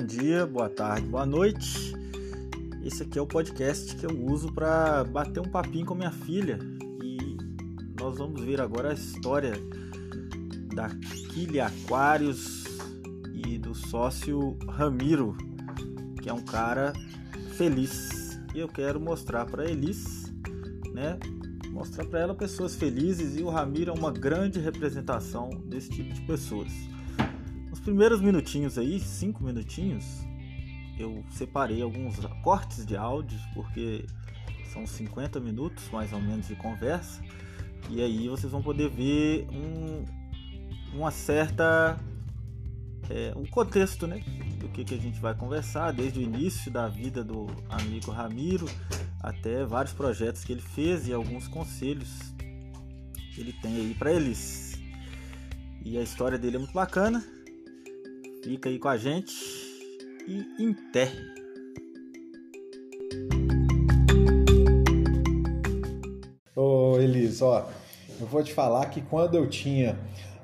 [0.00, 1.92] bom dia, boa tarde, boa noite.
[2.82, 6.58] Esse aqui é o podcast que eu uso para bater um papinho com minha filha
[7.04, 7.36] e
[8.00, 9.52] nós vamos ver agora a história
[10.74, 12.64] da Quilha Aquários
[13.44, 15.36] e do sócio Ramiro,
[16.22, 16.94] que é um cara
[17.58, 18.40] feliz.
[18.54, 20.32] E eu quero mostrar para Elis,
[20.94, 21.18] né?
[21.68, 26.22] Mostrar para ela pessoas felizes e o Ramiro é uma grande representação desse tipo de
[26.22, 26.72] pessoas.
[27.90, 30.04] Primeiros minutinhos aí, cinco minutinhos,
[30.96, 34.06] eu separei alguns cortes de áudios, porque
[34.72, 37.20] são 50 minutos mais ou menos de conversa,
[37.90, 40.04] e aí vocês vão poder ver um,
[40.96, 41.98] uma certa.
[43.10, 44.22] É, um contexto né,
[44.60, 48.66] do que, que a gente vai conversar, desde o início da vida do amigo Ramiro
[49.20, 52.32] até vários projetos que ele fez e alguns conselhos
[53.34, 54.80] que ele tem aí para eles.
[55.84, 57.39] E a história dele é muito bacana.
[58.42, 59.34] Fica aí com a gente
[60.26, 61.12] e em té.
[66.56, 67.68] Ô Elis, ó,
[68.18, 69.98] eu vou te falar que quando eu tinha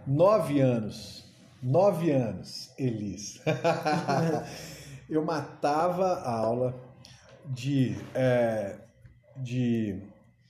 [0.06, 1.24] nove anos,
[1.62, 3.40] nove anos, Elis,
[5.08, 6.78] eu matava a aula
[7.46, 8.76] de, é,
[9.38, 10.02] de,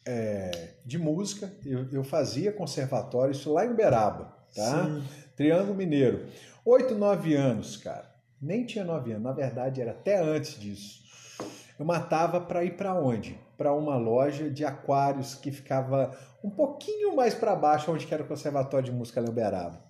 [0.04, 4.84] é, de música, eu, eu fazia conservatório, isso lá em Uberaba, tá?
[4.84, 5.04] Sim.
[5.36, 6.26] Triângulo Mineiro.
[6.66, 8.12] Oito, nove anos, cara.
[8.42, 11.00] Nem tinha nove anos, na verdade era até antes disso.
[11.78, 13.38] Eu matava para ir para onde?
[13.56, 18.26] Para uma loja de aquários que ficava um pouquinho mais para baixo, onde era o
[18.26, 19.80] Conservatório de Música Lemberaba.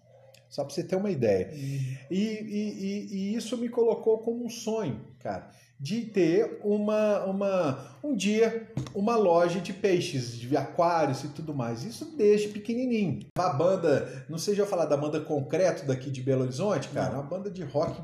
[0.51, 1.49] Só para você ter uma ideia.
[1.49, 1.97] Uhum.
[2.11, 8.17] E, e, e, isso me colocou como um sonho, cara, de ter uma, uma, um
[8.17, 11.85] dia uma loja de peixes, de aquários e tudo mais.
[11.85, 13.27] Isso desde pequenininho.
[13.39, 17.15] A banda, não sei se eu falar da banda Concreto daqui de Belo Horizonte, cara,
[17.15, 18.01] uma banda de rock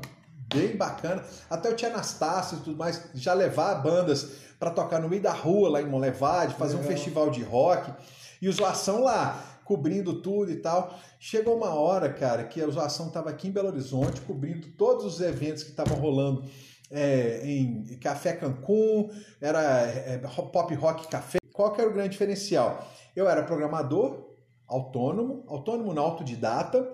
[0.53, 1.23] bem bacana.
[1.49, 5.33] Até o Tia Anastácio e tudo mais, já levar bandas para tocar no meio da
[5.33, 6.91] rua lá em Monlevade, fazer Legal.
[6.91, 7.91] um festival de rock.
[8.39, 10.97] E o Zoação lá, cobrindo tudo e tal.
[11.19, 15.21] Chegou uma hora, cara, que a Zoação estava aqui em Belo Horizonte, cobrindo todos os
[15.21, 16.43] eventos que estavam rolando
[16.93, 19.09] é, em Café Cancún,
[19.41, 21.39] era é, Pop Rock Café.
[21.51, 22.87] Qual que era o grande diferencial?
[23.15, 24.29] Eu era programador,
[24.67, 26.87] autônomo, autônomo na autodidata,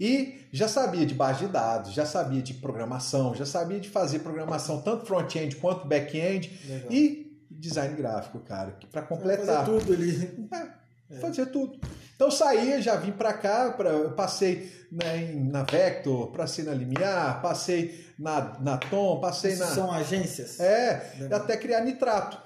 [0.00, 4.20] e já sabia de base de dados, já sabia de programação, já sabia de fazer
[4.20, 9.66] programação tanto front-end quanto back-end e design gráfico, cara, para completar.
[9.66, 10.48] Fazer tudo ali.
[10.52, 10.68] É,
[11.10, 11.16] é.
[11.16, 11.78] Fazia tudo.
[12.14, 17.40] Então saía, já vim para cá, pra, eu passei né, na Vector, passei na Limiar,
[17.40, 19.66] passei na, na Tom, passei na.
[19.66, 20.58] São agências?
[20.58, 21.40] É, Legal.
[21.40, 22.38] até criar nitrato.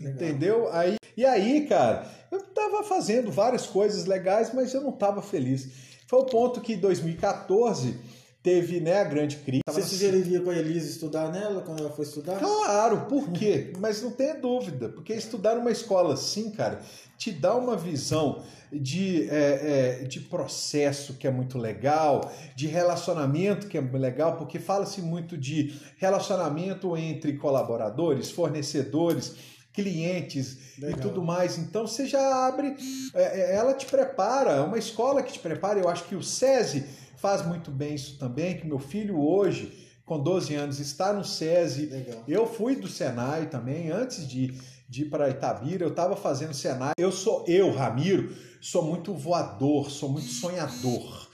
[0.00, 0.14] Legal.
[0.14, 0.68] Entendeu?
[0.72, 5.68] Aí, e aí, cara, eu tava fazendo várias coisas legais, mas eu não tava feliz.
[6.06, 7.98] Foi o ponto que em 2014
[8.46, 9.62] teve né, a grande crise.
[9.66, 12.38] Você sugeriria para a Elisa estudar nela quando ela for estudar?
[12.38, 13.72] Claro, por quê?
[13.80, 16.80] Mas não tenha dúvida, porque estudar numa escola assim, cara,
[17.16, 23.68] te dá uma visão de, é, é, de processo que é muito legal, de relacionamento
[23.68, 29.34] que é legal, porque fala-se muito de relacionamento entre colaboradores, fornecedores,
[29.72, 30.98] clientes legal.
[30.98, 31.58] e tudo mais.
[31.58, 32.74] Então você já abre,
[33.14, 35.78] é, é, ela te prepara, é uma escola que te prepara.
[35.78, 36.84] Eu acho que o SESI
[37.16, 41.86] faz muito bem isso também, que meu filho hoje com 12 anos está no SESI.
[41.86, 42.24] Legal.
[42.26, 44.54] Eu fui do Senai também, antes de,
[44.88, 46.92] de ir para Itabira, eu estava fazendo Senai.
[46.96, 51.28] Eu sou, eu, Ramiro, sou muito voador, sou muito sonhador.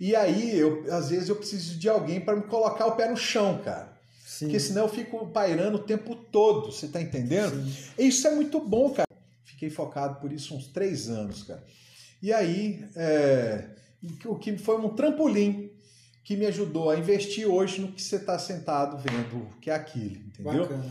[0.00, 3.16] E aí, eu, às vezes, eu preciso de alguém para me colocar o pé no
[3.16, 3.96] chão, cara.
[4.24, 4.46] Sim.
[4.46, 7.64] Porque senão eu fico pairando o tempo todo, você tá entendendo?
[7.64, 8.06] Sim.
[8.06, 9.08] Isso é muito bom, cara.
[9.44, 11.64] Fiquei focado por isso uns três anos, cara.
[12.22, 13.64] E aí, é,
[14.24, 15.70] o que foi um trampolim
[16.22, 20.16] que me ajudou a investir hoje no que você está sentado vendo, que é aquilo,
[20.26, 20.62] entendeu?
[20.62, 20.84] Bacana.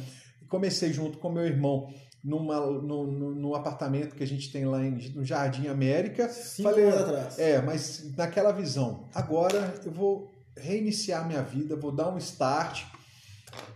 [0.48, 1.94] Comecei junto com meu irmão
[2.24, 6.28] numa, no, no, no, apartamento que a gente tem lá em, no Jardim América.
[6.30, 7.40] Cinco Falei, anos atrás.
[7.40, 9.06] É, mas naquela visão.
[9.14, 12.86] Agora eu vou reiniciar minha vida, vou dar um start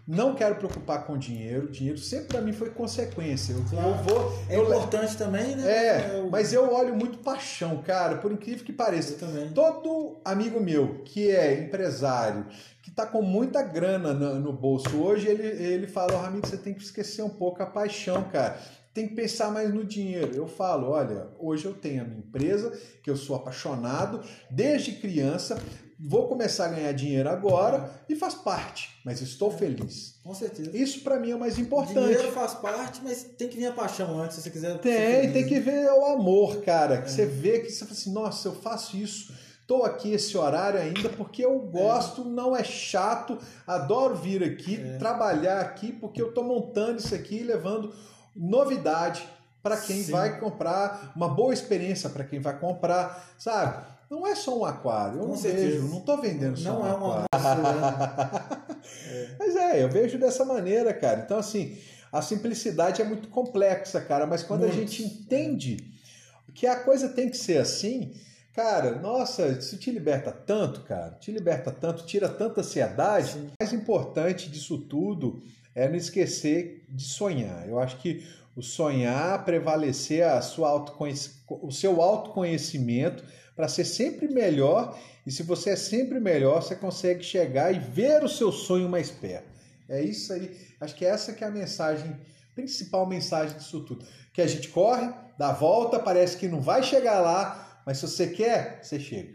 [0.07, 1.69] não quero preocupar com dinheiro.
[1.69, 3.53] Dinheiro sempre para mim foi consequência.
[3.53, 3.89] Eu, claro.
[3.89, 4.39] eu vou.
[4.49, 5.71] É eu, importante também, né?
[5.71, 6.29] É, eu...
[6.29, 8.17] mas eu olho muito paixão, cara.
[8.17, 9.13] Por incrível que pareça.
[9.13, 9.49] Eu também.
[9.53, 12.45] Todo amigo meu que é empresário,
[12.81, 16.57] que está com muita grana no, no, bolso hoje, ele, ele fala, oh, Ramiro, você
[16.57, 18.59] tem que esquecer um pouco a paixão, cara
[18.93, 20.35] tem que pensar mais no dinheiro.
[20.35, 25.57] Eu falo, olha, hoje eu tenho a minha empresa, que eu sou apaixonado desde criança,
[26.03, 30.15] vou começar a ganhar dinheiro agora e faz parte, mas estou feliz.
[30.23, 30.75] Com certeza.
[30.75, 31.99] Isso para mim é o mais importante.
[31.99, 34.77] Dinheiro faz parte, mas tem que vir a paixão antes, se você quiser.
[34.79, 37.01] Tem, tem que ver o amor, cara.
[37.01, 37.11] Que é.
[37.11, 39.33] você vê que você fala assim, nossa, eu faço isso
[39.71, 42.25] tô aqui esse horário ainda porque eu gosto, é.
[42.25, 44.97] não é chato, adoro vir aqui, é.
[44.97, 47.93] trabalhar aqui, porque eu tô montando isso aqui e levando
[48.35, 49.25] novidade
[49.63, 50.11] para quem Sim.
[50.11, 53.85] vai comprar, uma boa experiência para quem vai comprar, sabe?
[54.11, 55.67] Não é só um aquário, eu Com não certeza.
[55.67, 57.61] vejo, não estou vendendo só não um é aquário.
[57.61, 58.65] Uma...
[59.09, 59.27] é.
[59.39, 61.21] Mas é, eu vejo dessa maneira, cara.
[61.21, 61.77] Então, assim,
[62.11, 64.73] a simplicidade é muito complexa, cara, mas quando muito.
[64.73, 65.77] a gente entende
[66.53, 68.13] que a coisa tem que ser assim,
[68.53, 73.31] cara, nossa, isso te liberta tanto, cara, te liberta tanto, tira tanta ansiedade.
[73.31, 73.47] Sim.
[73.47, 75.41] O mais importante disso tudo
[75.73, 77.65] é não esquecer de sonhar.
[77.65, 78.27] Eu acho que
[78.57, 80.85] o sonhar, prevalecer a sua
[81.49, 83.23] o seu autoconhecimento
[83.55, 84.97] para ser sempre melhor.
[85.25, 89.11] E se você é sempre melhor, você consegue chegar e ver o seu sonho mais
[89.11, 89.51] perto.
[89.87, 90.55] É isso aí.
[90.79, 92.15] Acho que essa que é a mensagem,
[92.55, 94.05] principal mensagem disso tudo.
[94.33, 98.07] Que a gente corre, dá a volta, parece que não vai chegar lá, mas se
[98.07, 99.33] você quer, você chega.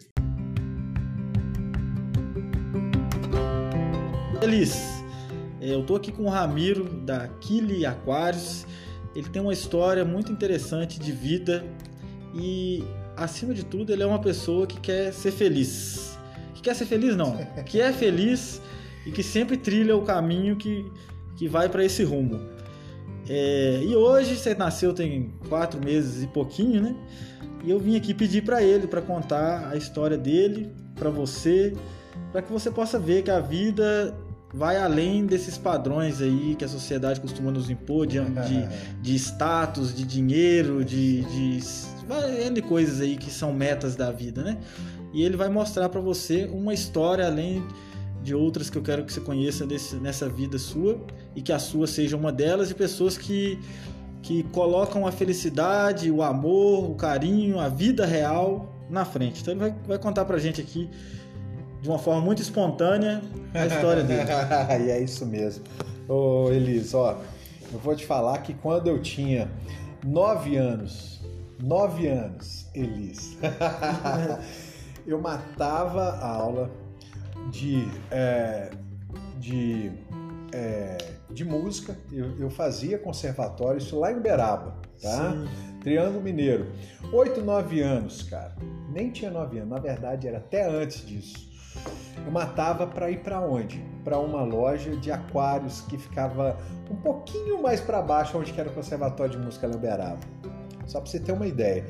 [4.40, 4.96] Feliz.
[5.60, 8.66] Eu tô aqui com o Ramiro da Kili Aquários.
[9.14, 11.64] Ele tem uma história muito interessante de vida
[12.34, 12.84] e
[13.16, 16.18] acima de tudo, ele é uma pessoa que quer ser feliz.
[16.54, 17.36] Que quer ser feliz, não.
[17.64, 18.60] Que é feliz
[19.06, 20.84] e que sempre trilha o caminho que,
[21.36, 22.40] que vai para esse rumo.
[23.28, 26.96] É, e hoje você nasceu tem quatro meses e pouquinho, né?
[27.64, 31.72] E eu vim aqui pedir para ele para contar a história dele para você,
[32.30, 34.16] para que você possa ver que a vida
[34.54, 38.68] vai além desses padrões aí que a sociedade costuma nos impor de, de,
[39.02, 41.60] de status, de dinheiro, de, de
[42.46, 44.58] N coisas aí que são metas da vida, né?
[45.12, 47.64] E ele vai mostrar para você uma história além
[48.22, 51.00] de outras que eu quero que você conheça desse, nessa vida sua
[51.34, 53.58] e que a sua seja uma delas de pessoas que
[54.22, 59.40] que colocam a felicidade, o amor, o carinho, a vida real na frente.
[59.40, 60.90] Então ele vai, vai contar pra gente aqui
[61.86, 63.22] de uma forma muito espontânea
[63.54, 64.28] a história dele.
[64.86, 65.64] e é isso mesmo.
[66.08, 67.18] Ô Elis, ó,
[67.72, 69.48] eu vou te falar que quando eu tinha
[70.04, 71.16] nove anos,
[71.62, 73.38] Nove anos, Elis.
[75.06, 76.70] eu matava a aula
[77.50, 78.70] de, é,
[79.38, 79.90] de,
[80.52, 80.98] é,
[81.30, 81.96] de música.
[82.12, 85.32] Eu, eu, fazia conservatório, isso lá em Uberaba, tá?
[85.32, 85.48] Sim.
[85.80, 86.66] Triângulo Mineiro.
[87.12, 88.54] Oito, nove anos, cara.
[88.92, 91.45] Nem tinha nove anos, na verdade era até antes disso.
[92.24, 93.82] Eu matava para ir para onde?
[94.02, 96.58] Para uma loja de aquários que ficava
[96.90, 100.18] um pouquinho mais para baixo, onde era o Conservatório de Música Uberaba.
[100.86, 101.84] Só para você ter uma ideia.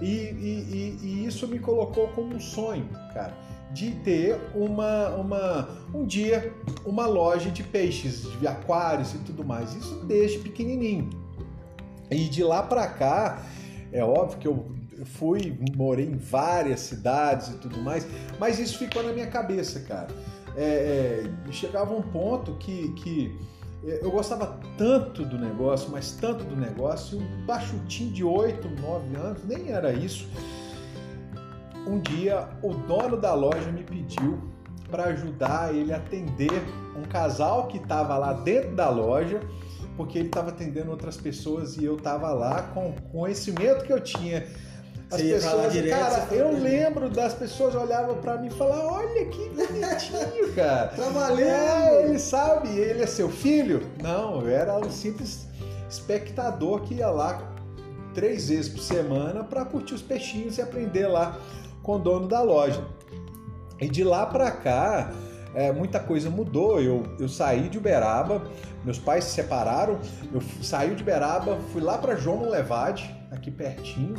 [0.00, 3.34] E, e, e, e, isso me colocou como um sonho, cara,
[3.70, 6.54] de ter uma, uma, um dia
[6.84, 9.74] uma loja de peixes, de aquários e tudo mais.
[9.74, 11.10] Isso desde pequenininho.
[12.10, 13.42] E de lá para cá,
[13.92, 18.06] é óbvio que eu fui, morei em várias cidades e tudo mais,
[18.38, 20.08] mas isso ficou na minha cabeça, cara.
[20.56, 23.38] É, é, chegava um ponto que, que
[23.84, 29.16] é, eu gostava tanto do negócio, mas tanto do negócio, um baixutinho de 8, 9
[29.16, 30.28] anos, nem era isso.
[31.86, 34.38] Um dia o dono da loja me pediu
[34.90, 36.62] para ajudar ele a atender
[36.96, 39.40] um casal que estava lá dentro da loja,
[39.96, 44.00] porque ele estava atendendo outras pessoas e eu estava lá com o conhecimento que eu
[44.00, 44.46] tinha
[45.10, 49.26] as Você pessoas, direto, cara, eu lembro das pessoas olhavam para mim e falavam: Olha
[49.26, 50.88] que bonitinho, cara.
[50.88, 51.40] Trabalhando.
[51.40, 53.82] É, ele sabe, ele é seu filho?
[54.00, 55.48] Não, eu era um simples
[55.88, 57.42] espectador que ia lá
[58.14, 61.36] três vezes por semana para curtir os peixinhos e aprender lá
[61.82, 62.84] com o dono da loja.
[63.80, 65.10] E de lá para cá,
[65.54, 66.80] é, muita coisa mudou.
[66.80, 68.42] Eu, eu saí de Uberaba,
[68.84, 69.98] meus pais se separaram,
[70.32, 74.16] eu saí de Uberaba, fui lá para João Levade, aqui pertinho,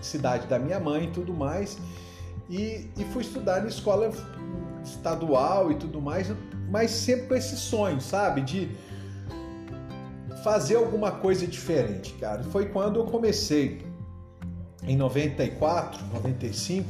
[0.00, 1.78] cidade da minha mãe e tudo mais,
[2.48, 4.10] e, e fui estudar na escola
[4.84, 6.32] estadual e tudo mais,
[6.70, 8.70] mas sempre com esse sonho, sabe, de
[10.42, 12.42] fazer alguma coisa diferente, cara.
[12.44, 13.84] Foi quando eu comecei
[14.84, 16.88] em 94, 95,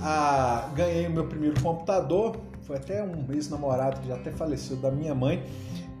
[0.00, 2.36] a ganhei o meu primeiro computador.
[2.62, 5.44] Foi até um ex-namorado que já até faleceu da minha mãe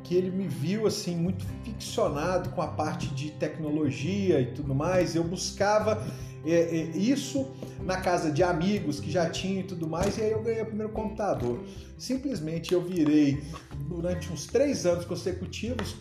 [0.06, 1.44] que ele me viu assim muito
[1.78, 5.14] ficcionado com a parte de tecnologia e tudo mais.
[5.14, 6.02] Eu buscava
[6.44, 7.46] é, é, isso
[7.82, 10.66] na casa de amigos que já tinham e tudo mais, e aí eu ganhei o
[10.66, 11.60] primeiro computador.
[11.98, 13.42] Simplesmente eu virei
[13.88, 15.96] durante uns três anos consecutivos,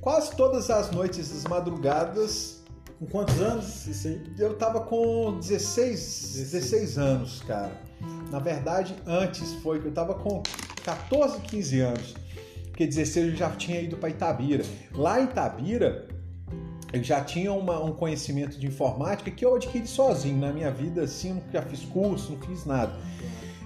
[0.00, 2.60] quase todas as noites, as madrugadas.
[2.98, 4.22] Com quantos anos isso aí?
[4.38, 7.72] Eu tava com 16, 16 anos, cara.
[8.30, 10.42] Na verdade, antes foi que eu tava com
[10.84, 12.14] 14, 15 anos
[12.80, 14.64] porque 16 eu já tinha ido para Itabira.
[14.94, 16.06] Lá em Itabira,
[16.90, 21.02] eu já tinha uma, um conhecimento de informática que eu adquiri sozinho na minha vida,
[21.02, 22.92] assim, nunca fiz curso, não fiz nada.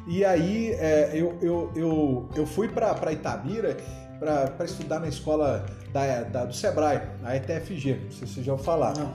[0.08, 3.76] E aí é, eu, eu, eu, eu fui para Itabira
[4.18, 8.52] para estudar na escola da, da, do Sebrae, a ETFG, não sei se você já
[8.52, 8.96] ouviu falar.
[8.96, 9.12] Não.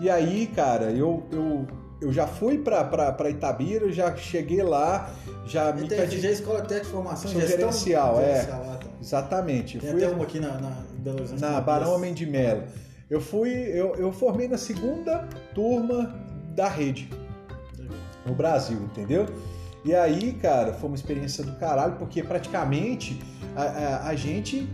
[0.00, 1.66] E aí, cara, eu, eu,
[2.00, 5.08] eu já fui para Itabira, já cheguei lá,
[5.46, 8.42] já me ETFG é Escola Técnica de Formação Gestão Gerencial, é.
[8.42, 8.85] Tá.
[9.06, 9.78] Exatamente.
[9.78, 11.40] Tem fui, até uma aqui na, na Belo Horizonte.
[11.40, 12.64] Na Barão Homem de Melo.
[13.08, 16.12] Eu fui, eu, eu formei na segunda turma
[16.56, 17.08] da rede
[18.26, 19.26] no Brasil, entendeu?
[19.84, 23.22] E aí, cara, foi uma experiência do caralho, porque praticamente
[23.54, 24.68] a, a, a gente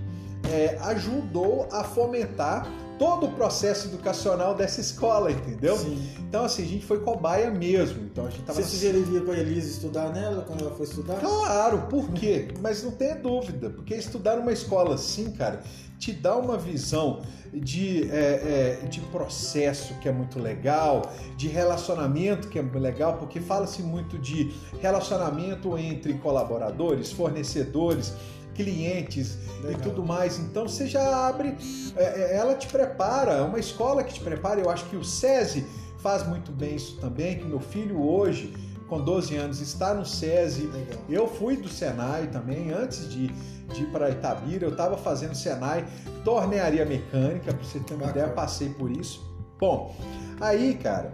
[0.51, 2.67] é, ajudou a fomentar
[2.99, 5.77] todo o processo educacional dessa escola, entendeu?
[5.77, 5.99] Sim.
[6.21, 8.05] Então, assim, a gente foi cobaia mesmo.
[8.05, 8.63] Então, a gente tava...
[8.63, 11.21] Você sugeriria para a Elisa estudar nela quando ela for estudar?
[11.21, 12.49] Claro, por quê?
[12.61, 15.63] Mas não tenha dúvida, porque estudar numa escola assim, cara,
[15.99, 17.23] te dá uma visão
[17.53, 23.19] de, é, é, de processo que é muito legal, de relacionamento que é muito legal,
[23.19, 28.15] porque fala-se muito de relacionamento entre colaboradores, fornecedores,
[28.55, 29.73] clientes Legal.
[29.73, 30.39] e tudo mais.
[30.39, 31.57] Então você já abre,
[31.97, 34.61] é, é, ela te prepara, é uma escola que te prepara.
[34.61, 35.67] Eu acho que o SESI
[35.99, 38.53] faz muito bem isso também, que meu filho hoje,
[38.89, 40.63] com 12 anos, está no SESI.
[40.67, 40.99] Legal.
[41.09, 43.31] Eu fui do Senai também, antes de
[43.73, 45.85] de ir para Itabira, eu estava fazendo Senai,
[46.25, 48.27] tornearia mecânica, para você ter uma Bacana.
[48.27, 49.23] ideia, passei por isso.
[49.59, 49.95] Bom,
[50.41, 51.13] aí, cara,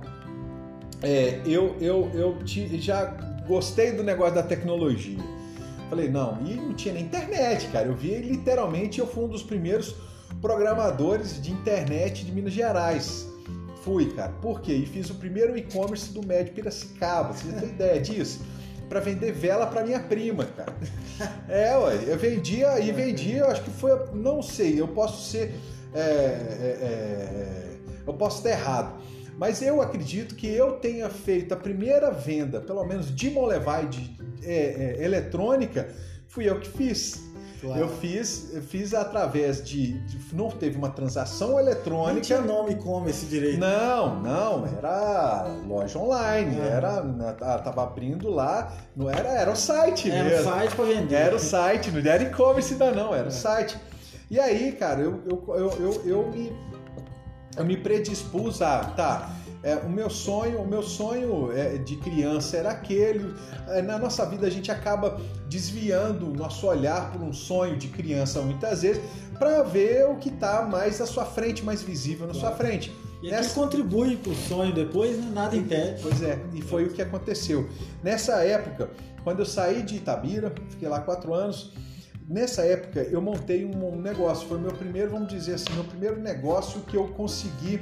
[1.03, 3.05] é, eu, eu, eu te, já
[3.47, 5.19] gostei do negócio da tecnologia.
[5.89, 7.87] Falei, não, e não tinha nem internet, cara.
[7.89, 9.95] Eu vi literalmente, eu fui um dos primeiros
[10.41, 13.27] programadores de internet de Minas Gerais.
[13.83, 14.33] Fui, cara.
[14.43, 14.75] Por quê?
[14.75, 17.33] E fiz o primeiro e-commerce do Médio Piracicaba.
[17.33, 18.41] Você tem ideia disso?
[18.89, 20.75] para vender vela para minha prima, cara.
[21.49, 25.53] É, ué, eu vendia e vendia, eu acho que foi, não sei, eu posso ser,
[25.93, 27.77] é, é, é,
[28.07, 29.03] eu posso estar errado,
[29.37, 34.17] mas eu acredito que eu tenha feito a primeira venda, pelo menos de Molevai de
[34.43, 35.89] é, é, eletrônica,
[36.29, 37.29] fui eu que fiz.
[37.61, 37.81] Claro.
[37.81, 42.15] Eu fiz, fiz através de, de, Não teve uma transação eletrônica.
[42.15, 43.59] Não tinha nome e-commerce direito.
[43.59, 46.57] Não, não, era loja online.
[46.61, 46.69] É.
[46.69, 47.03] Era.
[47.59, 48.73] Tava abrindo lá.
[48.95, 50.39] Não era, era o site era mesmo.
[50.39, 51.15] Era o site para vender.
[51.17, 53.29] Era o site, não era e-commerce ainda não, era é.
[53.29, 53.77] o site.
[54.31, 56.53] E aí, cara, eu, eu, eu, eu, eu me.
[57.57, 58.85] Eu me predispus a.
[58.85, 63.35] Tá é, o meu sonho, o meu sonho é, de criança era aquele.
[63.69, 67.89] É, na nossa vida a gente acaba desviando o nosso olhar por um sonho de
[67.89, 69.03] criança muitas vezes
[69.39, 72.49] para ver o que está mais à sua frente, mais visível na claro.
[72.49, 72.95] sua frente.
[73.21, 73.55] E Nessa...
[73.55, 75.31] contribui para o sonho depois, né?
[75.33, 76.01] nada impede.
[76.03, 77.69] Pois é, e foi o que aconteceu.
[78.03, 78.91] Nessa época,
[79.25, 81.73] quando eu saí de Itabira, fiquei lá quatro anos,
[82.29, 84.47] nessa época eu montei um negócio.
[84.47, 87.81] Foi meu primeiro, vamos dizer assim, meu primeiro negócio que eu consegui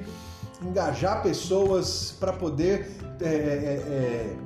[0.63, 4.37] engajar pessoas para poder é, é,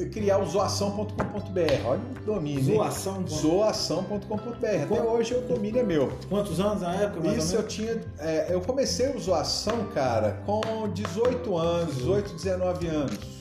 [0.00, 1.86] é, criar o zoação.com.br.
[1.86, 2.76] Olha o domínio.
[2.76, 3.26] Zoação.
[3.26, 4.66] Zoação.com.br.
[4.84, 6.12] Até hoje o domínio é meu.
[6.28, 7.28] Quantos anos na época?
[7.28, 8.00] Isso eu tinha.
[8.18, 13.38] É, eu comecei o Zoação, cara, com 18 anos, 18, 19 anos.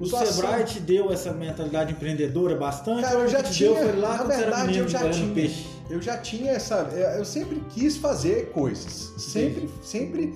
[0.00, 3.02] O Sebrae te deu essa mentalidade empreendedora bastante?
[3.02, 3.72] Cara, eu já tinha.
[3.72, 5.34] Deu, foi lá na verdade, eu já tinha.
[5.34, 5.66] Peixe.
[5.90, 6.76] Eu já tinha essa.
[7.16, 9.12] Eu sempre quis fazer coisas.
[9.16, 10.34] Sempre, sempre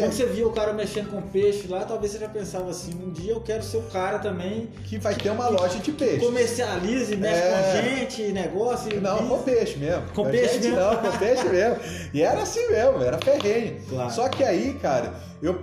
[0.00, 3.10] quando você via o cara mexendo com peixe lá, talvez você já pensava assim, um
[3.10, 6.24] dia eu quero ser o cara também que vai que, ter uma loja de peixe.
[6.24, 7.50] Comercialize, mexe é...
[7.50, 9.00] com gente, negócio.
[9.00, 10.02] Não, com peixe mesmo.
[10.08, 10.80] Com, com peixe gente, mesmo.
[10.80, 11.76] Não, com peixe mesmo.
[12.12, 13.80] E era assim mesmo, era ferrenho.
[13.88, 14.10] Claro.
[14.10, 15.60] Só que aí, cara, eu,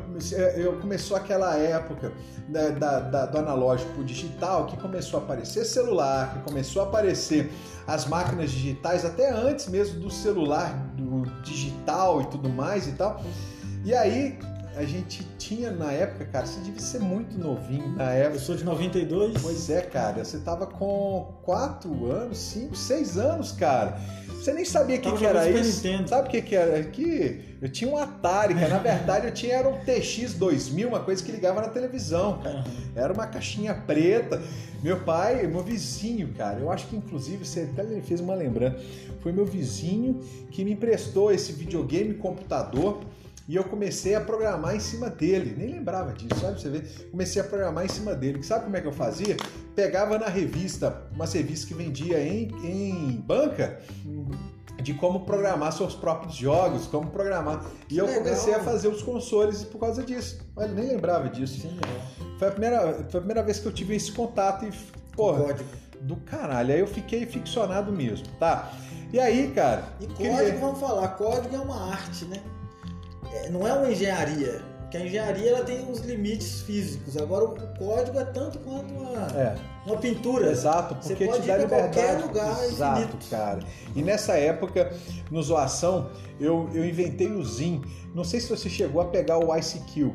[0.56, 2.12] eu começou aquela época
[2.48, 7.52] da, da, da, do analógico digital que começou a aparecer celular, que começou a aparecer
[7.88, 13.22] as máquinas digitais, até antes mesmo do celular do digital e tudo mais e tal.
[13.86, 14.38] E aí,
[14.76, 18.38] a gente tinha na época, cara, você devia ser muito novinho na época.
[18.38, 19.42] Eu sou de 92.
[19.42, 24.00] Pois é, cara, você tava com 4 anos, 5, 6 anos, cara.
[24.28, 25.86] Você nem sabia o que, que era isso.
[25.86, 26.10] Nintendo.
[26.10, 26.82] Sabe o que, que era?
[26.84, 31.24] Que eu tinha um Atari, que na verdade eu tinha era um TX2000, uma coisa
[31.24, 32.64] que ligava na televisão, cara.
[32.96, 34.42] Era uma caixinha preta.
[34.82, 38.78] Meu pai, meu vizinho, cara, eu acho que inclusive você até me fez uma lembrança.
[39.22, 40.20] Foi meu vizinho
[40.52, 43.02] que me emprestou esse videogame computador
[43.48, 45.54] e eu comecei a programar em cima dele.
[45.58, 46.62] Nem lembrava disso, sabe?
[46.62, 46.80] Você vê?
[47.12, 48.42] Comecei a programar em cima dele.
[48.42, 49.36] Sabe como é que eu fazia?
[49.76, 53.82] Pegava na revista, uma revista que vendia em, em banca,
[54.82, 57.66] de como programar seus próprios jogos, como programar.
[57.90, 58.24] E eu legal.
[58.24, 60.40] comecei a fazer os consoles por causa disso.
[60.56, 61.60] Olha, nem lembrava disso.
[61.62, 61.78] Sim,
[62.40, 64.72] foi, a primeira, foi a primeira vez que eu tive esse contato e,
[65.16, 65.70] porra, código.
[66.02, 66.74] do caralho.
[66.74, 68.72] Aí eu fiquei ficcionado mesmo, tá?
[69.12, 69.84] E aí, cara.
[70.00, 70.56] E código, queria...
[70.56, 72.42] vamos falar, código é uma arte, né?
[73.34, 74.62] É, não é uma engenharia.
[74.82, 77.18] Porque a engenharia ela tem uns limites físicos.
[77.18, 79.56] Agora o código é tanto quanto uma, É.
[79.88, 80.52] uma pintura.
[80.52, 81.94] Exato, Você porque pode te dá liberdade.
[81.96, 83.30] qualquer lugar Exato, infinito.
[83.30, 83.60] cara.
[83.96, 84.94] E nessa época,
[85.32, 87.82] no Zoação, eu, eu inventei o Zin.
[88.14, 90.14] Não sei se você chegou a pegar o ICQ,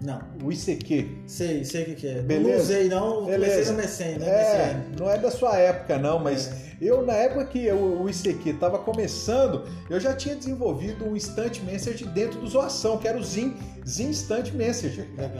[0.00, 0.20] Não.
[0.42, 1.18] o ICQ.
[1.26, 2.20] Sei, sei o que, que é.
[2.20, 2.50] Beleza.
[2.56, 3.72] Não usei não, Beleza.
[3.72, 4.28] comecei no Mecen, né?
[4.28, 4.98] É, MSN.
[5.00, 6.72] não é da sua época não, mas É.
[6.80, 11.60] eu na época que o, o ICQ estava começando, eu já tinha desenvolvido um Instant
[11.62, 15.08] Messenger dentro do Zoação, que era o Zin, Instant Messenger.
[15.16, 15.30] Legal.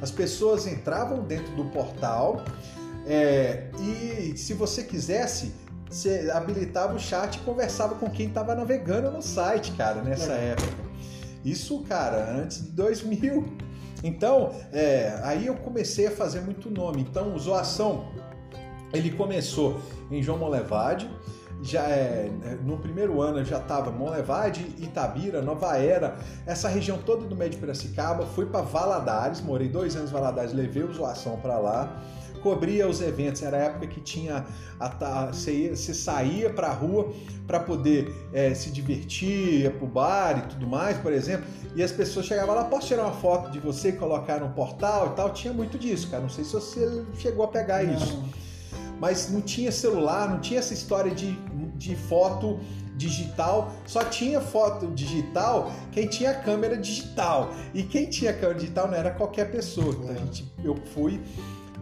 [0.00, 2.44] As pessoas entravam dentro do portal
[3.06, 5.52] é, e se você quisesse,
[5.90, 10.38] você habilitava o chat e conversava com quem estava navegando no site, cara, nessa Legal.
[10.52, 10.92] época.
[11.44, 13.71] Isso, cara, antes de 2000.
[14.02, 17.02] Então, é, aí eu comecei a fazer muito nome.
[17.02, 18.08] Então, o Zoação,
[18.92, 19.80] ele começou
[20.10, 21.08] em João Molevade,
[21.62, 22.28] já é,
[22.64, 28.26] no primeiro ano já estava Monlevade, Itabira, Nova Era, essa região toda do Médio Piracicaba,
[28.26, 32.02] fui para Valadares, morei dois anos em Valadares, levei o Zoação para lá,
[32.42, 34.44] cobria os eventos, era a época que tinha
[34.80, 37.12] a, ta- você, ia- você saía para a rua
[37.46, 41.46] para poder é, se divertir, ia pro bar e tudo mais, por exemplo,
[41.76, 45.12] e as pessoas chegavam lá, posso tirar uma foto de você e colocar no portal
[45.12, 48.28] e tal, tinha muito disso, cara, não sei se você chegou a pegar isso Não.
[49.00, 51.32] mas não tinha celular, não tinha essa história de,
[51.76, 52.58] de foto
[52.96, 57.50] digital, só tinha foto digital quem tinha câmera digital.
[57.74, 59.96] E quem tinha câmera digital não era qualquer pessoa.
[59.98, 61.20] Então a gente, eu fui,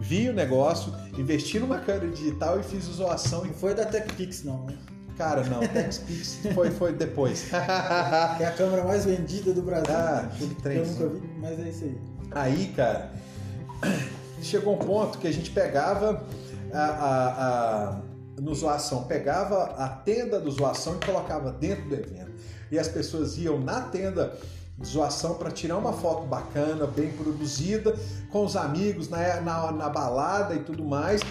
[0.01, 3.45] vi o negócio, investi numa câmera digital e fiz zoação.
[3.45, 4.77] Não foi da TechPix não, né?
[5.17, 7.45] Cara, não, TechPix foi, foi depois.
[7.53, 9.93] É a câmera mais vendida do Brasil.
[9.95, 10.29] Ah,
[10.65, 11.97] eu nunca vi, mas é isso aí.
[12.31, 13.11] Aí, cara,
[14.41, 16.23] chegou um ponto que a gente pegava
[16.73, 17.27] a, a,
[17.89, 18.01] a-
[18.39, 22.31] no zoação, pegava a tenda do zoação e colocava dentro do evento.
[22.71, 24.35] E as pessoas iam na tenda
[24.85, 27.97] zoação para tirar uma foto bacana, bem produzida,
[28.29, 31.21] com os amigos na, na, na balada e tudo mais.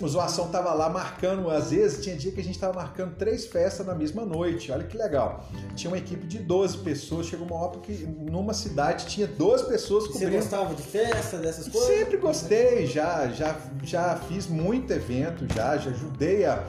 [0.00, 3.46] O Zoação tava lá marcando, às vezes tinha dia que a gente tava marcando três
[3.46, 4.70] festas na mesma noite.
[4.70, 5.44] Olha que legal.
[5.74, 10.04] Tinha uma equipe de 12 pessoas, chegou uma hora que numa cidade tinha 12 pessoas
[10.04, 10.36] Você cobrindo.
[10.36, 11.88] gostava de festa, dessas coisas?
[11.88, 16.62] Sempre gostei, já, já, já fiz muito evento, já, já ajudei a,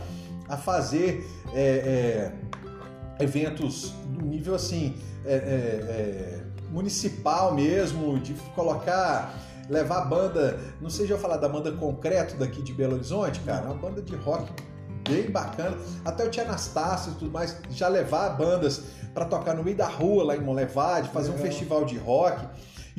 [0.47, 2.31] a fazer é, é,
[3.19, 6.39] eventos do nível assim é, é, é,
[6.71, 9.37] municipal mesmo, de colocar,
[9.69, 13.39] levar a banda, não sei se eu falar da banda concreto daqui de Belo Horizonte,
[13.41, 14.51] cara, uma banda de rock
[15.07, 15.77] bem bacana.
[16.05, 19.87] Até o Tia Anastácio e tudo mais, já levar bandas para tocar no meio da
[19.87, 21.47] rua lá em Molevade, fazer um Legal.
[21.47, 22.45] festival de rock.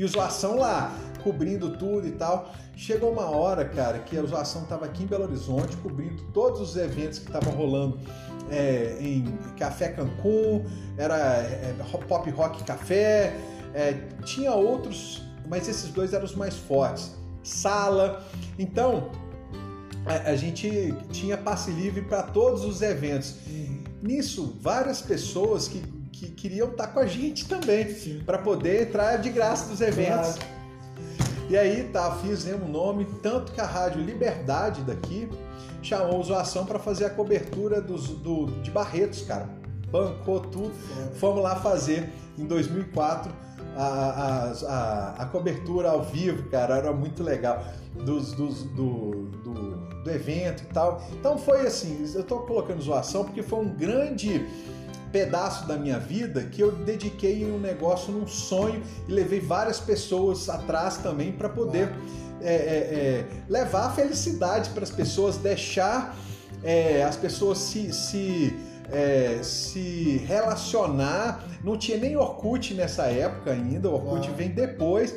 [0.00, 2.54] E o Zoação lá, cobrindo tudo e tal.
[2.74, 6.74] Chegou uma hora, cara, que a Zoação tava aqui em Belo Horizonte, cobrindo todos os
[6.74, 8.00] eventos que estavam rolando
[8.50, 10.64] é, em Café Cancún,
[10.96, 11.74] era é,
[12.08, 13.36] Pop Rock Café,
[13.74, 13.92] é,
[14.24, 17.14] tinha outros, mas esses dois eram os mais fortes.
[17.42, 18.24] Sala.
[18.58, 19.10] Então,
[20.06, 23.34] a, a gente tinha passe livre para todos os eventos.
[24.02, 25.82] Nisso, várias pessoas que,
[26.20, 27.86] que queriam estar com a gente também,
[28.26, 30.36] para poder entrar de graça nos eventos.
[30.36, 30.60] Claro.
[31.48, 35.28] E aí, tá, fizemos o nome, tanto que a Rádio Liberdade daqui
[35.82, 39.48] chamou o Zoação para fazer a cobertura dos, do, de Barretos, cara.
[39.90, 40.72] Bancou tudo.
[41.16, 43.32] Fomos lá fazer em 2004
[43.76, 47.64] a, a, a, a cobertura ao vivo, cara, era muito legal
[48.04, 49.10] dos, dos- do,
[49.42, 49.52] do,
[50.04, 51.02] do evento e tal.
[51.12, 54.46] Então foi assim, eu tô colocando zoação porque foi um grande
[55.12, 59.80] pedaço da minha vida que eu dediquei em um negócio, num sonho e levei várias
[59.80, 61.90] pessoas atrás também para poder
[62.42, 66.16] é, é, é, levar a felicidade para as pessoas, deixar
[66.62, 68.56] é, as pessoas se, se,
[68.90, 71.44] é, se relacionar.
[71.62, 74.36] Não tinha nem Orkut nessa época ainda, o Orkut Uau.
[74.36, 75.14] vem depois.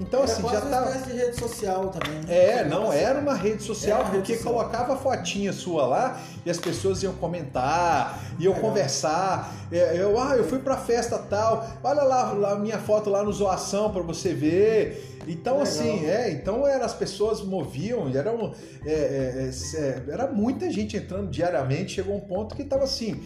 [0.00, 0.86] Então, Era assim, já uma tá.
[0.90, 2.20] espécie de rede social também.
[2.20, 2.24] né?
[2.28, 4.54] É, não, era uma rede social, uma rede porque social.
[4.54, 8.68] colocava a fotinha sua lá e as pessoas iam comentar, iam Legal.
[8.70, 9.52] conversar.
[9.72, 13.32] É, Eu, ah, eu fui pra festa tal, olha lá, a minha foto lá no
[13.32, 15.18] Zoação pra você ver.
[15.26, 15.62] Então, Legal.
[15.62, 18.52] assim, é, então era, as pessoas moviam, e era, um-
[18.86, 23.20] é, é, é, é, era muita gente entrando diariamente, chegou um ponto que tava assim.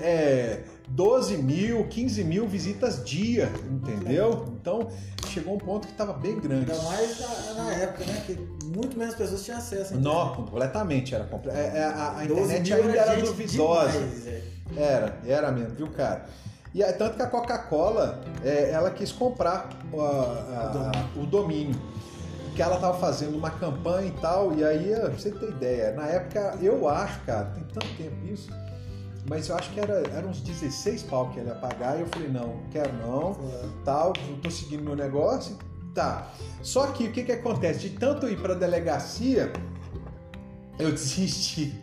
[0.00, 4.44] É, 12 mil, 15 mil visitas dia, entendeu?
[4.60, 4.88] Então
[5.32, 6.70] chegou um ponto que estava bem grande.
[6.70, 8.22] Ainda mais na, na época, né?
[8.26, 8.34] Que
[8.66, 9.94] muito menos pessoas tinham acesso.
[9.98, 11.14] Não, completamente.
[11.14, 13.90] Era é, é, a, a 12 internet ainda era duvidosa.
[13.92, 14.42] demais, é.
[14.76, 16.24] Era, era mesmo, viu, cara?
[16.74, 21.78] E tanto que a Coca-Cola, é, ela quis comprar a- a- o domínio.
[22.54, 26.06] Que ela tava fazendo uma campanha e tal, e aí, pra você ter ideia, na
[26.06, 28.50] época, eu acho, cara, tem tanto tempo isso,
[29.28, 32.06] mas eu acho que era, era uns 16 pau que ele ia pagar, e eu
[32.08, 33.36] falei, não, quero não,
[33.84, 35.56] tal, não tô seguindo meu negócio,
[35.94, 36.32] tá.
[36.62, 37.88] Só que o que que acontece?
[37.88, 39.52] De tanto ir pra delegacia,
[40.78, 41.81] eu desisti.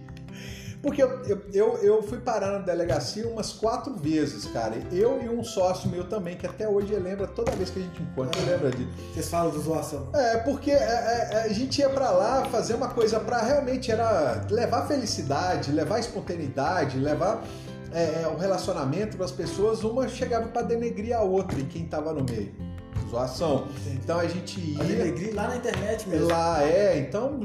[0.81, 4.75] Porque eu, eu, eu, fui parar na delegacia umas quatro vezes, cara.
[4.91, 8.01] Eu e um sócio meu também, que até hoje lembra, toda vez que a gente
[8.01, 8.89] encontra, ele lembra disso.
[9.13, 10.07] Vocês falam do zoação.
[10.13, 14.45] É, porque é, é, a gente ia pra lá fazer uma coisa pra realmente era
[14.49, 17.43] levar felicidade, levar espontaneidade, levar
[17.91, 19.83] é, é, o relacionamento para as pessoas.
[19.83, 22.68] Uma chegava pra denegrir a outra e quem tava no meio.
[23.09, 23.67] Zoação.
[23.87, 24.81] Então a gente ia.
[24.81, 26.27] A Denegri lá na internet mesmo.
[26.27, 27.39] Lá é, então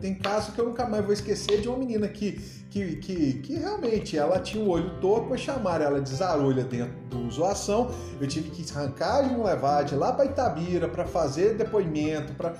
[0.00, 2.32] tem caso que eu nunca mais vou esquecer de uma menina que,
[2.70, 6.94] que, que, que realmente ela tinha o olho torto, mas chamaram ela de zarolha dentro
[7.08, 7.90] do zoação.
[8.20, 12.54] Eu tive que arrancar e não levar de lá para Itabira para fazer depoimento, para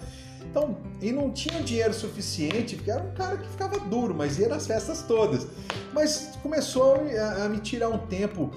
[0.50, 4.48] então, e não tinha dinheiro suficiente, porque era um cara que ficava duro, mas ia
[4.48, 5.46] nas festas todas.
[5.92, 8.50] Mas começou a, a me tirar um tempo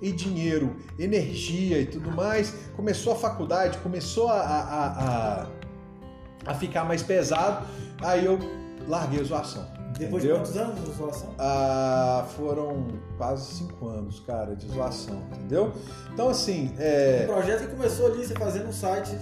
[0.00, 2.54] e dinheiro, energia e tudo mais.
[2.74, 5.46] Começou a faculdade, começou a, a, a,
[6.46, 7.66] a ficar mais pesado.
[8.02, 8.38] Aí eu
[8.86, 9.76] larguei a zoação.
[9.98, 10.42] Depois entendeu?
[10.42, 11.34] de quantos anos de zoação?
[11.38, 15.72] Ah, foram quase cinco anos, cara, de zoação, entendeu?
[16.12, 16.74] Então, assim.
[16.78, 17.22] É...
[17.24, 19.16] Um projeto que começou ali, você fazendo um site.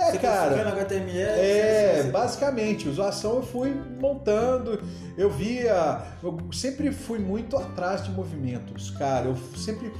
[0.00, 0.68] É, você cara.
[0.70, 1.12] HTML.
[1.40, 4.80] É, você- você- basicamente, o zoação eu fui montando,
[5.16, 9.92] eu via, eu sempre fui muito atrás de movimentos, cara, eu sempre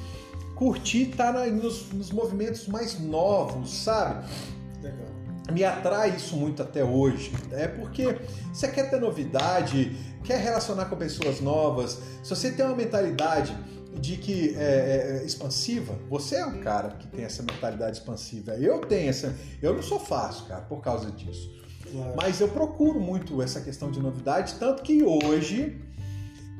[0.54, 4.26] curti estar na- nos, nos movimentos mais novos, sabe?
[4.82, 5.06] Legal.
[5.52, 8.18] Me atrai isso muito até hoje, é porque
[8.52, 13.56] você quer ter novidade, quer relacionar com pessoas novas, se você tem uma mentalidade
[13.98, 18.52] de que é, é, expansiva, você é um cara que tem essa mentalidade expansiva.
[18.52, 21.58] Eu tenho essa, eu não sou fácil, cara, por causa disso.
[22.16, 25.80] Mas eu procuro muito essa questão de novidade, tanto que hoje,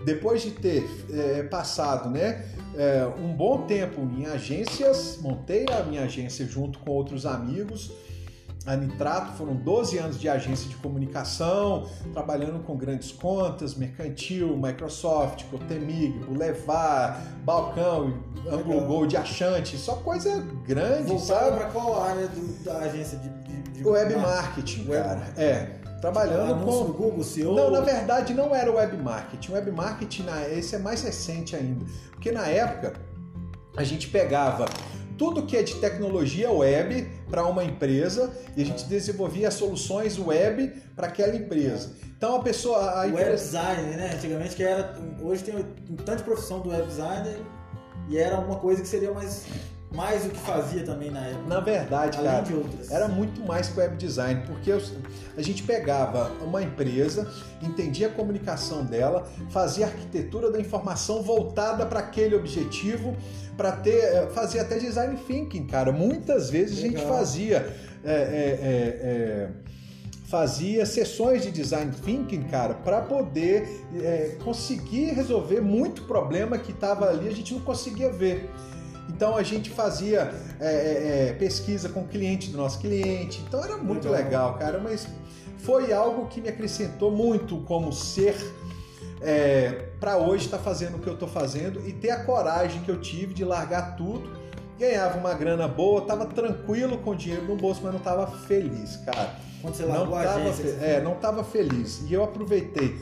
[0.05, 6.03] depois de ter é, passado né, é, um bom tempo em agências, montei a minha
[6.03, 7.93] agência junto com outros amigos.
[8.67, 15.45] A Nitrato foram 12 anos de agência de comunicação, trabalhando com grandes contas, Mercantil, Microsoft,
[15.51, 18.13] Cotemig, Boulevard, Balcão,
[18.51, 18.81] Anglo.
[18.87, 21.57] Gold, Achante, só coisa grande, Voltado sabe?
[21.57, 25.33] pra qual área do- da agência de, de, de Web marketing, Web cara.
[25.39, 25.77] É.
[26.03, 26.85] Trabalhando no com.
[26.93, 27.55] Google, SEO.
[27.55, 29.53] Não, na verdade não era web marketing.
[29.53, 31.85] Web marketing, na- esse é mais recente ainda.
[32.11, 32.95] Porque na época
[33.77, 34.65] a gente pegava
[35.21, 40.73] tudo que é de tecnologia web para uma empresa e a gente desenvolvia soluções web
[40.97, 41.93] para aquela empresa.
[42.17, 42.79] Então a pessoa.
[42.79, 44.13] A web empresa, designer, né?
[44.15, 44.99] Antigamente que era.
[45.23, 47.37] Hoje tem de profissão do web designer
[48.09, 49.45] e era uma coisa que seria mais,
[49.93, 51.49] mais o que fazia também na época.
[51.49, 52.43] na verdade, além cara.
[52.45, 52.91] de outras.
[52.91, 54.81] Era muito mais que web design, porque eu-
[55.37, 57.29] a gente pegava uma empresa,
[57.61, 63.17] entendia a comunicação dela, fazia a arquitetura da informação voltada para aquele objetivo,
[63.57, 65.91] para ter, eh, fazia até design thinking, cara.
[65.93, 67.09] Muitas vezes a gente Legal.
[67.17, 67.57] fazia
[68.03, 68.59] é, é,
[69.03, 69.49] é,
[70.27, 73.69] fazia sessões de design thinking, cara, para poder
[74.01, 78.49] é, conseguir resolver muito problema que estava ali a gente não conseguia ver.
[79.11, 83.43] Então a gente fazia é, é, é, pesquisa com o cliente do nosso cliente.
[83.47, 84.25] Então era muito Legal.
[84.25, 84.79] legal, cara.
[84.83, 85.07] Mas
[85.59, 88.35] foi algo que me acrescentou muito como ser
[89.99, 93.01] para hoje estar fazendo o que eu estou fazendo e ter a coragem que eu
[93.01, 94.31] tive de largar tudo.
[94.79, 99.35] Ganhava uma grana boa, tava tranquilo com dinheiro no bolso, mas não tava feliz, cara.
[99.61, 100.65] Quando você Não largou a tava, agência.
[100.65, 102.01] fe- você- é, não tava feliz.
[102.09, 102.99] E eu aproveitei.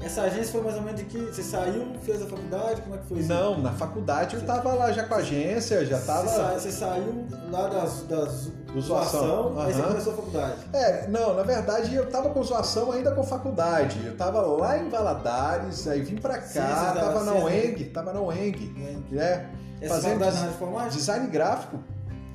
[0.00, 2.98] Essa agência foi mais ou menos de que você saiu, fez a faculdade, como é
[2.98, 3.28] que foi isso?
[3.28, 6.28] Não, na faculdade eu tava lá já com a agência, já Você, tava.
[6.28, 10.54] sa- você saiu lá das, das Do zoação, aí você começou a faculdade.
[10.72, 14.00] É, não, na verdade eu tava com zoação ainda com faculdade.
[14.06, 18.20] Eu tava lá em Valadares, aí vim pra cá, da- tava na UENG, tava na
[18.20, 19.50] UENG, né?
[19.80, 20.90] Essa Fazendo na informática?
[20.96, 21.78] Design gráfico.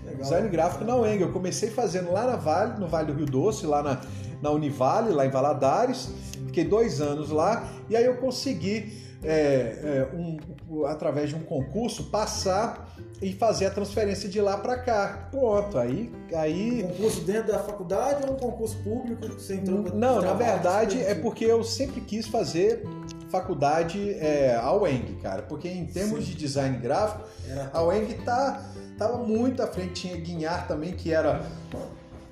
[0.05, 0.21] Legal.
[0.21, 1.21] Design gráfico na UENG.
[1.21, 3.99] Eu comecei fazendo lá na Vale, no Vale do Rio Doce, lá na,
[4.41, 6.09] na Univale, lá em Valadares.
[6.53, 12.11] Fiquei dois anos lá e aí eu consegui, é, é, um- através de um concurso,
[12.11, 15.29] passar e fazer a transferência de lá para cá.
[15.31, 19.81] Pronto, aí, aí Um concurso dentro da faculdade ou um concurso público que você entrou
[19.95, 22.83] Não, na verdade é porque eu sempre quis fazer
[23.31, 25.41] faculdade é, a UENG, cara.
[25.41, 26.31] Porque em termos Sim.
[26.31, 28.61] de design gráfico, Era a UENG tá,
[28.95, 29.93] tava muito à frente.
[29.93, 31.41] Tinha Guinhar também, que era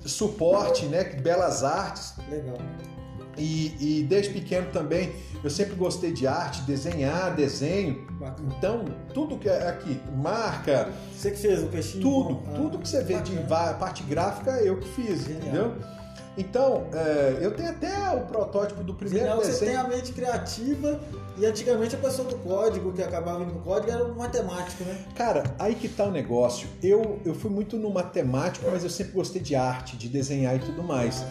[0.04, 1.02] suporte, né?
[1.02, 2.14] Belas artes.
[2.30, 2.56] legal.
[3.36, 8.06] E, e desde pequeno também eu sempre gostei de arte, desenhar, desenho.
[8.20, 8.54] Bacana.
[8.56, 12.02] Então, tudo que é aqui, marca, Você que fez o peixinho?
[12.02, 12.42] tudo, bom?
[12.48, 13.74] Ah, tudo que você vê de bacana.
[13.74, 15.40] parte gráfica, eu que fiz, Genial.
[15.40, 15.74] entendeu?
[16.38, 19.58] Então, é, eu tenho até o protótipo do primeiro Genial, desenho.
[19.58, 20.98] você tem a mente criativa
[21.36, 24.96] e antigamente a pessoa do código, que acabava indo no código, era um matemático, né?
[25.14, 26.68] Cara, aí que tá o negócio.
[26.82, 30.58] Eu, eu fui muito no matemático, mas eu sempre gostei de arte, de desenhar e
[30.60, 31.22] tudo mais.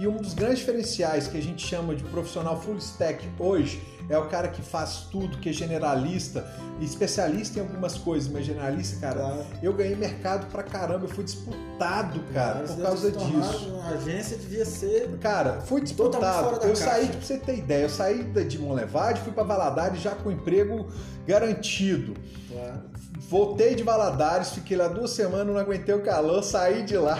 [0.00, 4.16] E um dos grandes diferenciais que a gente chama de profissional full stack hoje é
[4.16, 9.20] o cara que faz tudo, que é generalista, especialista em algumas coisas, mas generalista, cara.
[9.20, 9.46] Claro.
[9.62, 13.68] Eu ganhei mercado pra caramba, eu fui disputado, cara, Você por causa disso.
[13.68, 15.18] Uma agência devia ser.
[15.18, 16.54] Cara, fui disputado.
[16.54, 16.76] Eu caixa.
[16.76, 20.88] saí, pra você ter ideia, eu saí de Monlevade, fui pra Valadares já com emprego
[21.26, 22.14] garantido.
[22.50, 22.80] Claro.
[23.28, 27.18] Voltei de Valadares, fiquei lá duas semanas, não aguentei o calor, saí de lá.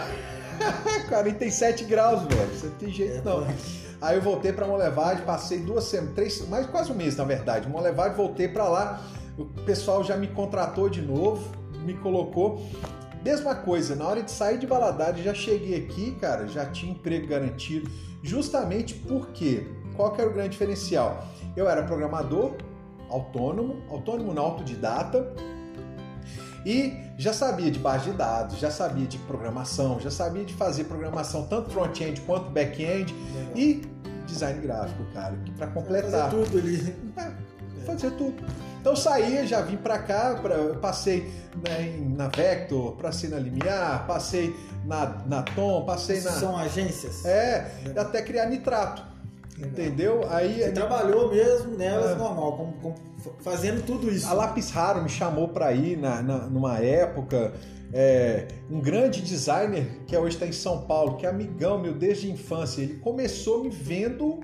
[1.09, 2.51] 47 graus, velho.
[2.55, 3.47] Você não tem jeito É, não.
[4.01, 7.69] Aí eu voltei pra Monlevade, passei duas semanas, três, mais quase um mês na verdade.
[7.69, 9.03] Monlevade, voltei pra lá.
[9.37, 11.47] O pessoal já me contratou de novo,
[11.85, 12.63] me colocou.
[13.23, 17.27] Mesma coisa, na hora de sair de Valadares, já cheguei aqui, cara, já tinha emprego
[17.27, 17.91] garantido.
[18.23, 21.27] Justamente porque, qual que era o grande diferencial?
[21.55, 22.55] Eu era programador,
[23.11, 25.35] autônomo, autônomo na autodidata,
[26.65, 30.85] e já sabia de base de dados, já sabia de programação, já sabia de fazer
[30.85, 33.53] programação tanto front-end quanto back-end Legal.
[33.57, 33.83] e
[34.27, 36.95] design gráfico, cara, para completar, Fazer tudo ali.
[37.17, 38.45] é, fazer tudo.
[38.81, 41.31] Então eu saía, já vim para cá, pra, eu passei
[41.69, 44.55] na, em- na Vector, passei na Limiar, passei
[44.87, 47.25] na, na Tom, passei na São agências.
[47.27, 48.05] é, Legal.
[48.07, 49.10] até criar nitrato.
[49.61, 50.27] Entendeu?
[50.29, 52.15] Aí Você trabalhou mesmo nelas É.
[52.15, 52.95] normal, com- com-
[53.41, 54.27] fazendo tudo isso.
[54.27, 57.53] A Lápis Raro me chamou para ir na, na- numa época.
[57.93, 62.29] é, um grande designer que hoje está em São Paulo, que é amigão meu desde
[62.29, 62.83] a infância.
[62.83, 64.39] Ele começou me vendo,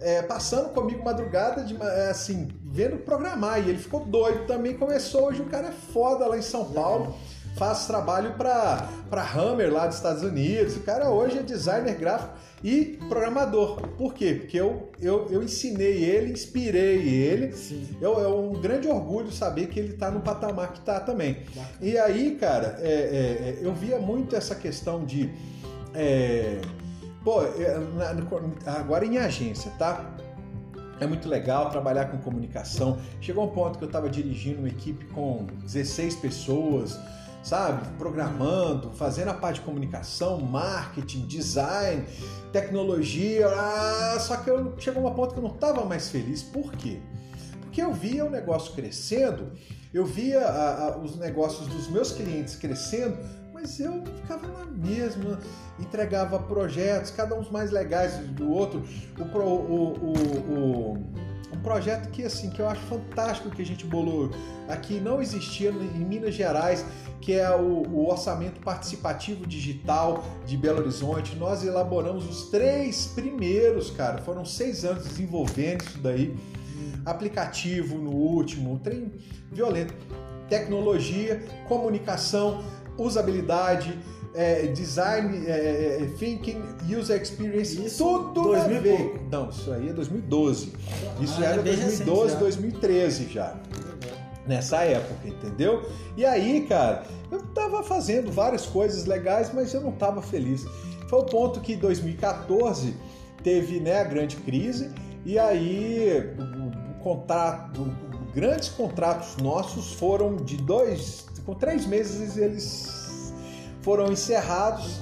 [0.00, 3.58] é, passando comigo madrugada, de, é, assim, vendo programar.
[3.62, 4.78] E ele ficou doido também.
[4.78, 7.14] Começou hoje, o cara é foda lá em São Paulo.
[7.56, 8.88] Faz trabalho para
[9.32, 10.76] Hammer lá dos Estados Unidos.
[10.76, 13.80] O cara hoje é designer gráfico e programador.
[13.96, 14.34] Por quê?
[14.40, 17.52] Porque eu, eu, eu ensinei ele, inspirei ele.
[17.52, 17.96] Sim.
[18.00, 21.44] Eu, é um grande orgulho saber que ele está no patamar que está também.
[21.54, 21.68] Bacana.
[21.80, 25.30] E aí, cara, é, é, é, eu via muito essa questão de.
[25.94, 26.60] é,
[27.22, 27.78] pô, é,
[28.66, 30.12] agora em agência, tá?
[30.98, 32.98] É muito legal trabalhar com comunicação.
[33.20, 36.98] Chegou um ponto que eu estava dirigindo uma equipe com 16 pessoas,
[37.44, 37.86] sabe?
[37.98, 42.04] Programando, fazendo a parte de comunicação, marketing, design,
[42.52, 43.46] tecnologia.
[43.48, 46.42] Ah, só que eu, chegou uma ponto que eu não estava mais feliz.
[46.42, 46.98] Por quê?
[47.60, 49.52] Porque eu via o negócio crescendo,
[49.92, 53.18] eu via a- a- os negócios dos meus clientes crescendo,
[53.52, 55.38] mas eu ficava na mesma,
[55.78, 58.82] entregava projetos, cada um mais legais do outro.
[59.18, 60.98] O, o- o- o-
[61.64, 64.30] projeto que assim que eu acho fantástico que a gente bolou
[64.68, 66.84] aqui não existia em Minas Gerais,
[67.20, 71.34] que é o, o orçamento participativo digital de Belo Horizonte.
[71.36, 74.18] Nós elaboramos os três primeiros, cara.
[74.18, 76.36] Foram seis anos desenvolvendo isso daí
[77.04, 79.12] aplicativo no último, um trem
[79.50, 79.94] violento.
[80.48, 82.62] Tecnologia, comunicação,
[82.98, 83.98] usabilidade,
[84.34, 89.20] é, design, é, é, thinking, user experience, Isso, tudo 2000 a e ver.
[89.30, 90.72] Não, isso aí é 2012.
[91.20, 92.38] Isso Ah, já é era recente 2012, já.
[92.38, 93.56] 2013 já
[94.46, 95.88] nessa época, entendeu?
[96.16, 100.66] E aí, cara, eu tava fazendo várias coisas legais, mas eu não tava feliz.
[101.08, 102.94] Foi o ponto que em 2014
[103.42, 104.90] teve né, a grande crise
[105.24, 107.90] e aí o, o contrato,
[108.34, 113.03] grandes contratos nossos foram de dois, com três meses eles
[113.84, 115.00] foram encerrados.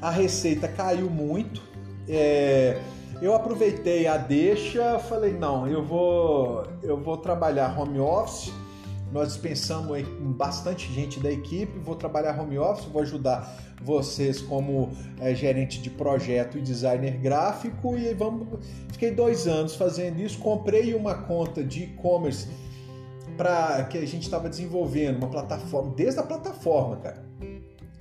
[0.00, 1.60] A receita caiu muito.
[2.08, 2.80] É,
[3.20, 8.52] eu aproveitei a deixa, falei não, eu vou eu vou trabalhar home office.
[9.10, 10.06] Nós dispensamos
[10.36, 15.88] bastante gente da equipe, vou trabalhar home office, vou ajudar vocês como é, gerente de
[15.88, 18.46] projeto e designer gráfico e vamos.
[18.92, 22.48] Fiquei dois anos fazendo isso, comprei uma conta de e-commerce
[23.36, 27.24] para que a gente estava desenvolvendo uma plataforma, desde a plataforma, cara,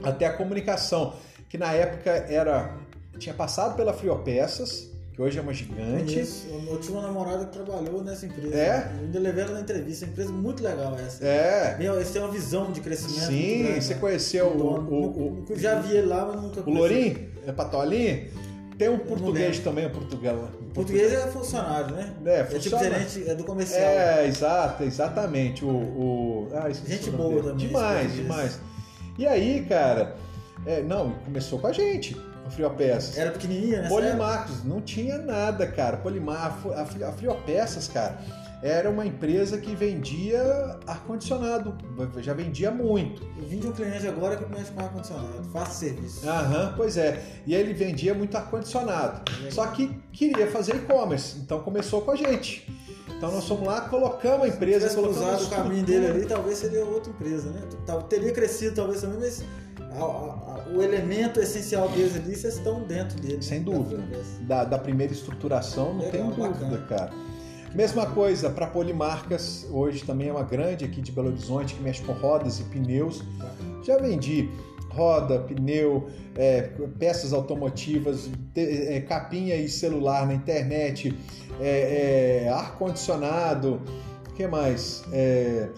[0.04, 1.14] até a comunicação,
[1.50, 2.76] que na época era
[3.18, 6.14] tinha passado pela Friopeças, que hoje é uma gigante.
[6.14, 6.48] Conheço.
[6.68, 8.56] Eu, tinha uma namorada que trabalhou nessa empresa.
[8.56, 8.92] É?
[9.00, 10.06] Eu ainda levei ela na entrevista.
[10.06, 11.26] Uma empresa muito legal essa.
[11.26, 11.76] É.
[11.76, 13.26] Bem, Eles têm uma visão de crescimento.
[13.26, 14.00] Sim, grande, você né?
[14.00, 14.92] conheceu o, dono.
[14.92, 16.80] o, o, Já vi ele lá, mas nunca o conheci.
[16.80, 17.30] Lourim?
[17.48, 18.28] É Patolinho?
[18.78, 20.36] Tem um português também, um português.
[20.36, 22.14] O português é funcionário, né?
[22.24, 23.82] É, É tipo gerente, é do comercial.
[23.82, 25.66] É, exato, exatamente.
[25.66, 26.48] O, o...
[26.54, 28.60] Ah, Gente o boa também, Demais, esse demais.
[29.18, 30.16] E aí, cara,
[30.66, 33.18] é, não, começou com a gente, o Friopeças.
[33.18, 33.90] Era pequenininha, né?
[33.90, 35.98] Polimarcos, não tinha nada, cara.
[35.98, 38.20] Polimar, a, a Friopeças, cara,
[38.62, 40.42] era uma empresa que vendia
[40.88, 41.78] ar-condicionado,
[42.18, 43.24] já vendia muito.
[43.38, 46.28] Eu vim de um cliente agora que mexe com ar-condicionado, faço serviço.
[46.28, 47.24] Aham, pois é.
[47.46, 49.22] E ele vendia muito ar-condicionado.
[49.52, 52.68] Só que queria fazer e-commerce, então começou com a gente.
[53.18, 56.58] Então nós fomos lá, colocamos a empresa, Se tivesse cruzado o caminho dele ali, talvez
[56.60, 57.62] seria outra empresa, né?
[58.08, 59.44] Teria crescido talvez também, mas
[59.80, 63.42] a- a- a- o elemento essencial deles ali, vocês estão dentro dele.
[63.42, 63.66] Sem né?
[63.66, 64.04] dúvida.
[64.42, 66.78] Da, da primeira estruturação, não Legal, tem dúvida, bacana.
[66.88, 67.12] cara.
[67.74, 72.02] Mesma coisa para Polimarcas, hoje também é uma grande aqui de Belo Horizonte que mexe
[72.04, 73.24] com rodas e pneus.
[73.84, 74.50] Já vendi
[74.98, 76.64] roda, pneu, é,
[76.98, 81.16] peças automotivas, te- é, capinha e celular na internet,
[81.62, 83.80] é, é, ar-condicionado,
[84.30, 85.04] o que mais?
[85.14, 85.70] É,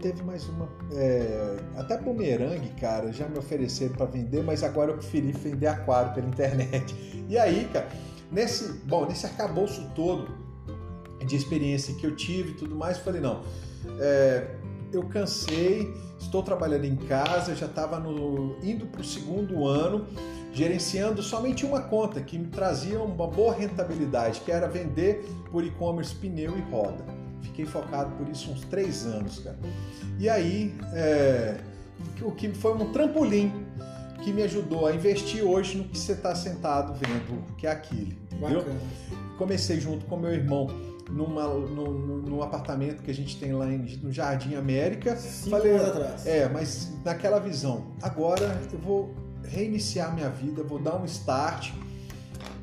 [0.00, 0.68] teve mais uma.
[0.94, 6.12] é, até bumerangue, cara, já me ofereceram para vender, mas agora eu preferi vender aquário
[6.14, 6.94] pela internet.
[7.28, 7.88] E aí, cara,
[8.30, 10.28] nesse, bom, nesse arcabouço todo
[11.26, 13.42] de experiência que eu tive e tudo mais, falei, não,
[13.98, 14.46] é,
[14.92, 18.02] eu cansei, estou trabalhando em casa, já estava
[18.62, 20.06] indo para o segundo ano,
[20.52, 26.14] gerenciando somente uma conta que me trazia uma boa rentabilidade, que era vender por e-commerce
[26.14, 27.04] pneu e roda.
[27.42, 29.58] Fiquei focado por isso uns três anos, cara.
[30.18, 31.58] E aí, é,
[32.22, 33.52] o que foi um trampolim
[34.24, 38.14] que me ajudou a investir hoje no que você está sentado vendo, que é aquilo?
[38.40, 38.80] Bacana.
[39.38, 40.68] Comecei junto com meu irmão
[41.10, 45.16] numa, num, apartamento que a gente tem lá em, no Jardim América.
[45.16, 46.26] Cinco Falei, anos atrás.
[46.26, 47.86] é, mas naquela visão.
[48.02, 49.14] Agora eu vou
[49.44, 51.72] reiniciar minha vida, vou dar um start.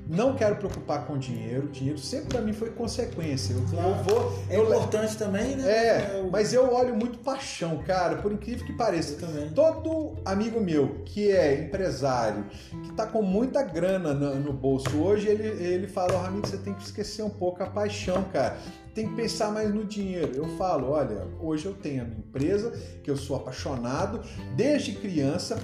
[0.08, 1.70] Não quero preocupar com dinheiro.
[1.70, 3.54] Dinheiro sempre para mim foi consequência.
[3.54, 3.90] Eu, Claro.
[3.90, 4.40] eu vou.
[4.50, 5.64] É eu, importante também, né?
[5.72, 9.14] é, o- mas eu olho muito paixão, cara, por incrível que pareça.
[9.14, 9.50] Eu também.
[9.52, 12.46] Todo amigo meu que é empresário,
[12.84, 16.58] que tá com muita grana no, no bolso hoje, ele, ele fala, oh, amigo, você
[16.58, 18.58] tem que esquecer um pouco a paixão, cara.
[18.94, 20.32] Tem que pensar mais no dinheiro.
[20.36, 22.72] Eu falo, olha, hoje eu tenho a minha empresa,
[23.04, 24.22] que eu sou apaixonado
[24.56, 25.58] desde criança,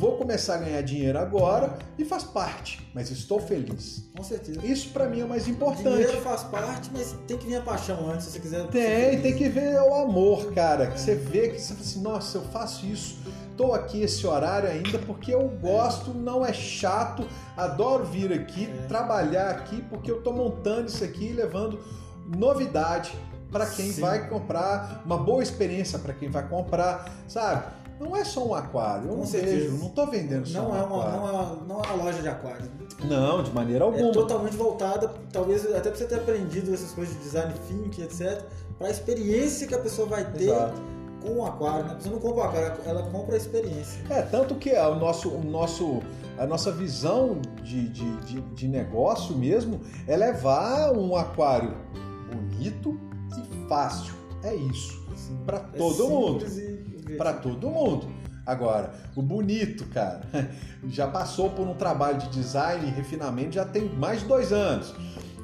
[0.00, 4.10] vou começar a ganhar dinheiro agora e faz parte, mas estou feliz.
[4.16, 4.66] Com certeza.
[4.66, 5.84] Isso para mim é o mais importante.
[5.90, 8.62] Dinheiro faz parte, mas tem que vir a paixão antes, se você quiser.
[8.62, 10.88] ser Tem, tem que ver o amor, cara.
[10.88, 13.18] Que você vê que você fala assim, nossa, eu faço isso,
[13.56, 17.24] tô aqui esse horário ainda porque eu gosto, não é chato,
[17.56, 18.86] adoro vir aqui, É.
[18.88, 21.78] trabalhar aqui, porque eu tô montando isso aqui e levando
[22.36, 23.12] novidade
[23.50, 24.00] para quem Sim.
[24.00, 27.64] vai comprar, uma boa experiência para quem vai comprar, sabe?
[28.00, 29.70] Não é só um aquário, eu Com não certeza.
[29.70, 31.20] vejo, não tô vendendo só Não um é, uma, aquário.
[31.20, 32.70] não, é uma, não é uma loja de aquário.
[33.04, 34.08] Não, de maneira alguma.
[34.08, 38.42] É totalmente voltada, talvez até pra você ter aprendido essas coisas de design thinking, etc.
[38.78, 40.80] Pra experiência que a pessoa vai ter Exato.
[41.20, 41.84] com o aquário.
[41.84, 41.92] Né?
[41.92, 44.00] A pessoa não compra o aquário, ela compra a experiência.
[44.10, 46.02] É, tanto que é o nosso, o nosso,
[46.38, 51.74] a nossa visão de, de, de, de negócio mesmo é levar um aquário
[52.70, 53.00] bonito
[53.36, 54.14] e fácil.
[54.44, 55.02] É isso.
[55.12, 56.46] Assim, Para é todo mundo.
[56.46, 58.06] e- e- Para todo mundo.
[58.44, 60.22] Agora, o bonito, cara,
[60.88, 64.92] já passou por um trabalho de design e refinamento já tem mais de dois anos.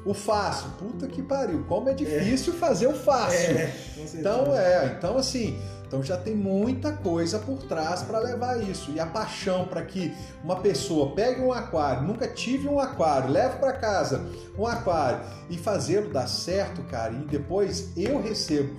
[0.05, 3.57] O fácil, puta que pariu, como é difícil fazer o fácil.
[3.57, 3.73] É.
[4.15, 5.57] Então é, então assim,
[5.89, 8.91] então já tem muita coisa por trás para levar isso.
[8.91, 13.57] E a paixão para que uma pessoa pegue um aquário, nunca tive um aquário, leve
[13.57, 14.23] para casa
[14.55, 18.77] um aquário e fazê-lo dar certo, cara, e depois eu recebo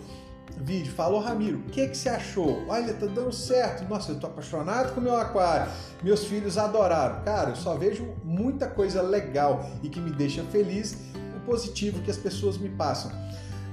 [0.57, 2.65] vídeo, falou Ramiro, o que que você achou?
[2.69, 3.89] Olha, tá dando certo.
[3.89, 5.73] Nossa, eu tô apaixonado com meu aquário.
[6.03, 7.23] Meus filhos adoraram.
[7.25, 10.99] Cara, eu só vejo muita coisa legal e que me deixa feliz,
[11.37, 13.11] o positivo que as pessoas me passam.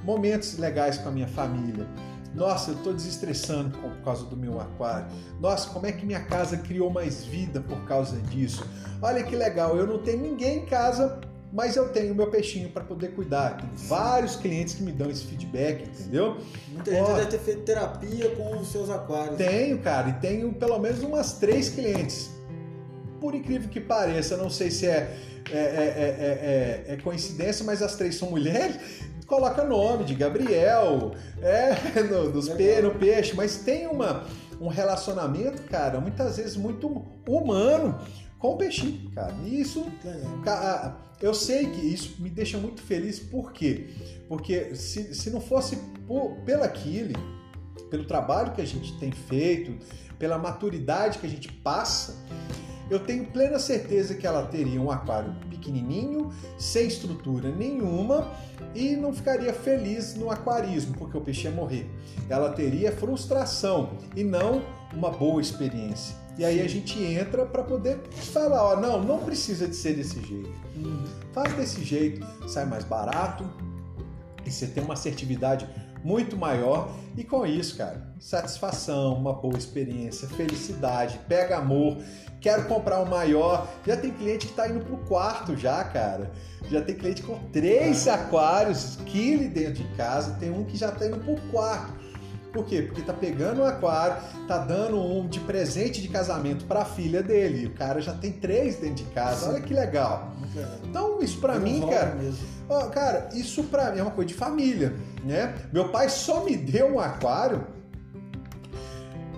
[0.03, 1.85] Momentos legais com a minha família.
[2.35, 5.07] Nossa, eu tô desestressando por causa do meu aquário.
[5.39, 8.63] Nossa, como é que minha casa criou mais vida por causa disso?
[9.01, 11.19] Olha que legal, eu não tenho ninguém em casa,
[11.51, 13.57] mas eu tenho meu peixinho para poder cuidar.
[13.57, 16.37] Tem vários clientes que me dão esse feedback, entendeu?
[16.69, 17.15] Muita gente Ó.
[17.15, 19.37] deve ter feito terapia com os seus aquários.
[19.37, 22.29] Tenho, cara, e tenho pelo menos umas três clientes.
[23.19, 25.17] Por incrível que pareça, não sei se é,
[25.51, 28.77] é, é, é- é- é coincidência, mas as três são mulheres.
[29.27, 31.11] Coloca nome de Gabriel,
[31.41, 34.23] é, no, dos pe- no peixe, mas tem uma,
[34.59, 36.87] um relacionamento, cara, muitas vezes muito
[37.27, 37.99] humano
[38.39, 39.33] com o peixinho, cara.
[39.43, 40.41] E isso Legal.
[40.43, 43.89] Ca- Eu sei que isso me deixa muito feliz, por quê?
[44.29, 45.75] Porque se, se não fosse
[46.07, 47.15] por, pela Kili,
[47.89, 49.75] pelo trabalho que a gente tem feito,
[50.19, 52.15] pela maturidade que a gente passa,
[52.89, 58.31] eu tenho plena certeza que ela teria um aquário pequenininho, sem estrutura nenhuma
[58.73, 61.89] e não ficaria feliz no aquarismo, porque o peixe ia morrer.
[62.29, 64.61] Ela teria frustração e não
[64.93, 66.15] uma boa experiência.
[66.37, 70.21] E aí a gente entra para poder falar, ó, não, não precisa de ser desse
[70.21, 70.53] jeito.
[70.75, 71.03] Uhum.
[71.33, 73.43] Faz desse jeito, sai mais barato
[74.45, 75.67] E você tem uma assertividade
[76.03, 81.97] muito maior e com isso, cara, satisfação, uma boa experiência, felicidade, pega amor,
[82.39, 83.67] quero comprar um maior.
[83.85, 86.31] Já tem cliente que está indo pro quarto já, cara.
[86.69, 91.07] Já tem cliente com três aquários, Kili dentro de casa, tem um que já está
[91.07, 91.97] indo pro quarto.
[92.53, 92.81] Por quê?
[92.81, 97.21] Porque tá pegando um aquário, tá dando um de presente de casamento para a filha
[97.21, 97.67] dele.
[97.67, 99.45] O cara já tem três dentro de casa.
[99.45, 99.51] Sim.
[99.51, 100.31] Olha que legal.
[100.83, 102.17] Então, isso para mim, cara,
[102.67, 104.95] ó, cara, isso para mim é uma coisa de família,
[105.27, 105.53] né?
[105.71, 107.67] Meu pai só me deu um aquário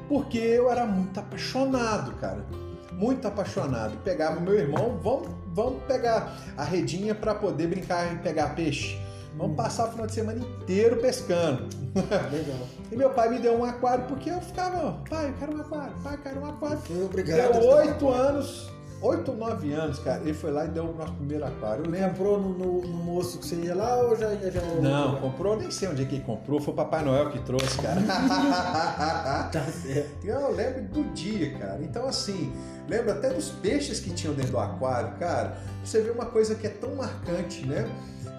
[0.07, 2.45] porque eu era muito apaixonado, cara.
[2.93, 3.97] Muito apaixonado.
[4.03, 8.99] Pegava meu irmão, vamos, vamos pegar a redinha para poder brincar e pegar peixe.
[9.35, 11.69] Vamos passar o final de semana inteiro pescando.
[11.95, 12.67] Legal.
[12.91, 15.93] e meu pai me deu um aquário porque eu ficava, pai, eu quero um aquário,
[16.03, 16.79] pai, eu quero um aquário.
[17.05, 17.59] Obrigado.
[17.59, 18.69] Deu oito anos,
[19.01, 20.21] oito, nove anos, cara.
[20.21, 21.85] Ele foi lá e deu o nosso primeiro aquário.
[21.85, 22.09] Eu lembro.
[22.09, 25.57] Comprou no, no, no, moço que você ia lá ou já ia já Não, comprou,
[25.57, 26.59] nem sei onde é que ele comprou.
[26.59, 28.01] Foi o Papai Noel que trouxe, cara.
[29.51, 30.25] tá certo.
[30.25, 31.79] Eu lembro do dia, cara.
[31.81, 32.51] Então, assim,
[32.87, 35.57] lembro até dos peixes que tinham dentro do aquário, cara.
[35.83, 37.87] Você vê uma coisa que é tão marcante, né?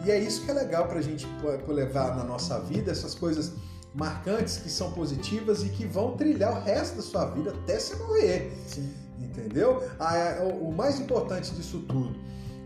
[0.04, 1.26] E é isso que é legal para a gente
[1.68, 3.52] levar na nossa vida, essas coisas
[3.94, 7.96] marcantes que são positivas e que vão trilhar o resto da sua vida até você
[7.96, 8.52] morrer.
[8.66, 8.99] Sim.
[9.20, 9.82] Entendeu?
[9.98, 12.16] Ah, é, o mais importante disso tudo,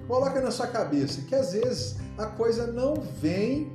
[0.06, 3.72] coloca na sua cabeça que às vezes a coisa não vem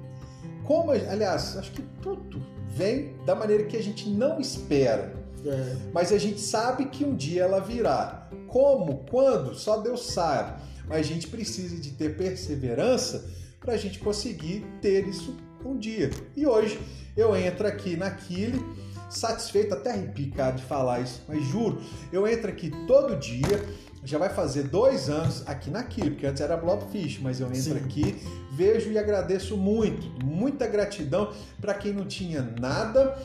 [0.64, 5.14] como, aliás, acho que tudo vem da maneira que a gente não espera.
[5.46, 5.76] É.
[5.92, 8.30] Mas a gente sabe que um dia ela virá.
[8.48, 9.06] Como?
[9.10, 9.56] Quando?
[9.56, 10.62] Só Deus sabe.
[10.88, 13.26] Mas a gente precisa de ter perseverança
[13.60, 16.10] para a gente conseguir ter isso um dia.
[16.36, 16.80] E hoje
[17.18, 18.64] eu entro aqui na Kili,
[19.10, 21.82] satisfeito, até arrepiado de falar isso, mas juro,
[22.12, 23.66] eu entro aqui todo dia,
[24.04, 27.62] já vai fazer dois anos aqui na Kili, porque antes era Blobfish, mas eu entro
[27.62, 27.78] Sim.
[27.78, 33.18] aqui, vejo e agradeço muito, muita gratidão para quem não tinha nada,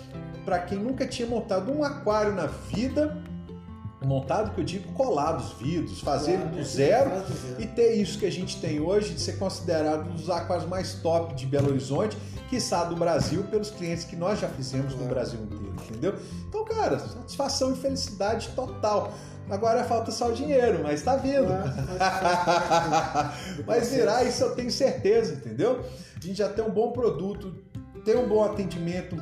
[0.44, 3.16] para quem nunca tinha montado um aquário na vida
[4.06, 7.10] montado que eu digo colado os vidros, fazer claro, do zero
[7.58, 10.94] e ter isso que a gente tem hoje de ser considerado um dos aquários mais
[10.94, 12.16] top de Belo Horizonte,
[12.48, 15.02] quiçá do Brasil, pelos clientes que nós já fizemos claro.
[15.02, 16.14] no Brasil inteiro, entendeu?
[16.48, 19.12] Então, cara, satisfação e felicidade total.
[19.50, 21.48] Agora falta só o dinheiro, mas tá vindo.
[23.66, 25.84] mas virá, isso eu tenho certeza, entendeu?
[26.16, 27.54] A gente já tem um bom produto,
[28.04, 29.16] tem um bom atendimento,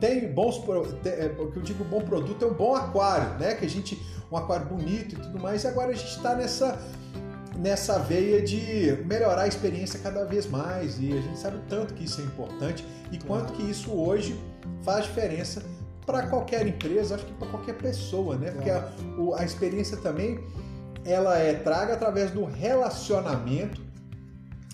[0.00, 0.62] tem bons.
[1.04, 3.54] É, o que eu digo bom produto é um bom aquário, né?
[3.54, 5.64] Que a gente um aquário bonito e tudo mais.
[5.64, 6.78] E agora a gente está nessa
[7.58, 11.94] nessa veia de melhorar a experiência cada vez mais e a gente sabe o tanto
[11.94, 14.38] que isso é importante e quanto que isso hoje
[14.82, 15.62] faz diferença
[16.04, 18.50] para qualquer empresa, acho que para qualquer pessoa, né?
[18.50, 18.90] Porque a,
[19.38, 20.38] a experiência também
[21.04, 23.86] ela é traga através do relacionamento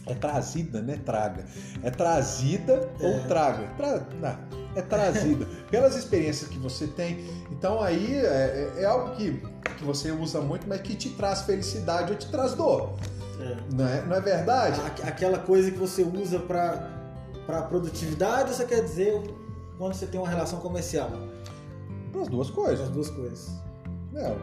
[0.06, 0.98] é trazida, né?
[1.04, 1.44] Traga.
[1.82, 3.06] É trazida é.
[3.06, 3.68] ou traga.
[3.76, 4.06] Tra...
[4.20, 7.24] Não, é trazida pelas experiências que você tem.
[7.50, 9.42] Então aí é, é, é, algo que,
[9.76, 12.94] que você usa muito, mas que te traz felicidade ou te traz dor.
[13.40, 13.56] É.
[13.74, 14.80] Não, é, não é verdade?
[15.02, 19.20] Aquela coisa que você usa para produtividade, você quer dizer
[19.78, 21.10] quando você tem uma relação comercial?
[22.20, 22.80] As duas coisas.
[22.80, 23.50] As duas coisas.
[24.14, 24.36] É.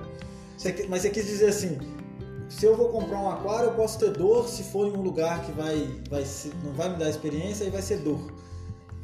[0.58, 1.78] Você, mas você quis dizer assim,
[2.50, 5.42] se eu vou comprar um aquário, eu posso ter dor se for em um lugar
[5.44, 6.26] que vai, vai
[6.64, 8.20] não vai me dar experiência e vai ser dor.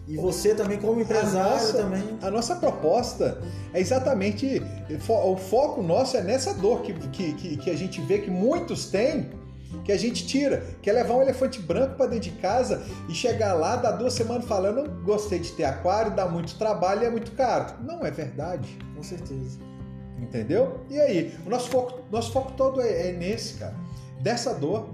[0.07, 2.03] E você também, como empresário, a nossa, também.
[2.21, 3.41] A nossa proposta
[3.73, 4.61] é exatamente.
[5.09, 9.31] O foco nosso é nessa dor que, que, que a gente vê que muitos têm,
[9.83, 10.63] que a gente tira.
[10.81, 14.13] Que é levar um elefante branco para dentro de casa e chegar lá, dar duas
[14.13, 17.73] semanas falando: gostei de ter aquário, dá muito trabalho e é muito caro.
[17.83, 18.77] Não é verdade.
[18.95, 19.57] Com certeza.
[20.19, 20.81] Entendeu?
[20.89, 21.35] E aí?
[21.45, 23.75] O nosso foco, nosso foco todo é, é nesse, cara.
[24.21, 24.89] Dessa dor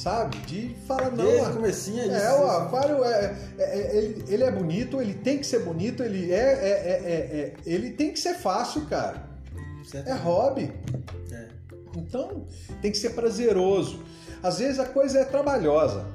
[0.00, 0.38] sabe?
[0.38, 1.24] De falar, não.
[1.24, 2.16] Desde comecinho é isso.
[2.16, 6.02] É, o aquário é, é, é, ele, ele é bonito, ele tem que ser bonito,
[6.02, 9.28] ele é, é, é, é ele tem que ser fácil, cara.
[9.84, 10.08] Certo.
[10.08, 10.72] É hobby.
[11.32, 11.48] É.
[11.96, 12.46] Então,
[12.80, 14.00] tem que ser prazeroso.
[14.42, 16.06] Às vezes a coisa é trabalhosa.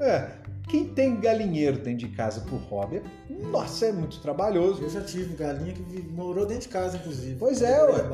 [0.00, 0.30] É,
[0.68, 4.82] quem tem galinheiro dentro de casa por hobby, nossa, é muito trabalhoso.
[4.82, 7.36] Eu já tive galinha que morou dentro de casa, inclusive.
[7.38, 8.04] Pois é, ué.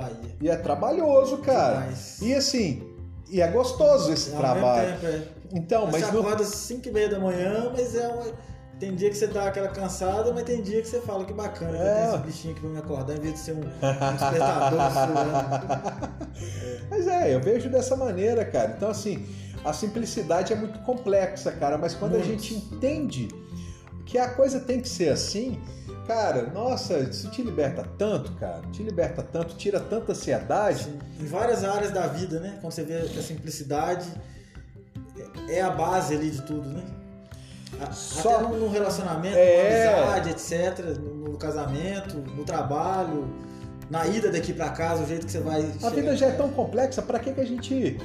[0.40, 1.80] E é trabalhoso, cara.
[1.80, 2.22] Demais.
[2.22, 2.87] E assim,
[3.30, 4.98] e é gostoso esse Ao trabalho.
[5.00, 5.22] Tempo, é.
[5.52, 6.02] Então, mas.
[6.02, 8.26] Você acorda às 5 e meia da manhã, mas é uma.
[8.78, 11.76] Tem dia que você dá aquela cansada, mas tem dia que você fala que bacana,
[11.76, 11.80] é.
[11.80, 14.14] que eu tenho esse bichinho aqui pra me acordar, em vez de ser um, um
[14.14, 14.80] despertador.
[16.40, 16.80] é.
[16.88, 18.74] Mas é, eu vejo dessa maneira, cara.
[18.76, 19.26] Então, assim,
[19.64, 22.24] a simplicidade é muito complexa, cara, mas quando muito.
[22.24, 23.28] a gente entende
[24.08, 25.60] que a coisa tem que ser assim,
[26.06, 28.62] Cara, nossa, isso te liberta tanto, cara.
[28.72, 30.84] Te liberta tanto, tira tanta ansiedade.
[30.84, 30.98] Sim.
[31.20, 32.56] Em várias áreas da vida, né?
[32.62, 34.08] Quando você vê que a simplicidade
[35.50, 36.82] é a base ali de tudo, né?
[37.92, 39.84] Só Até no, relacionamento, é...
[39.84, 43.28] na amizade, etc., no, no, casamento, no trabalho,
[43.90, 45.60] na ida daqui para casa, o jeito que você vai.
[45.82, 47.98] A vida já é tão complexa, para que, que a gente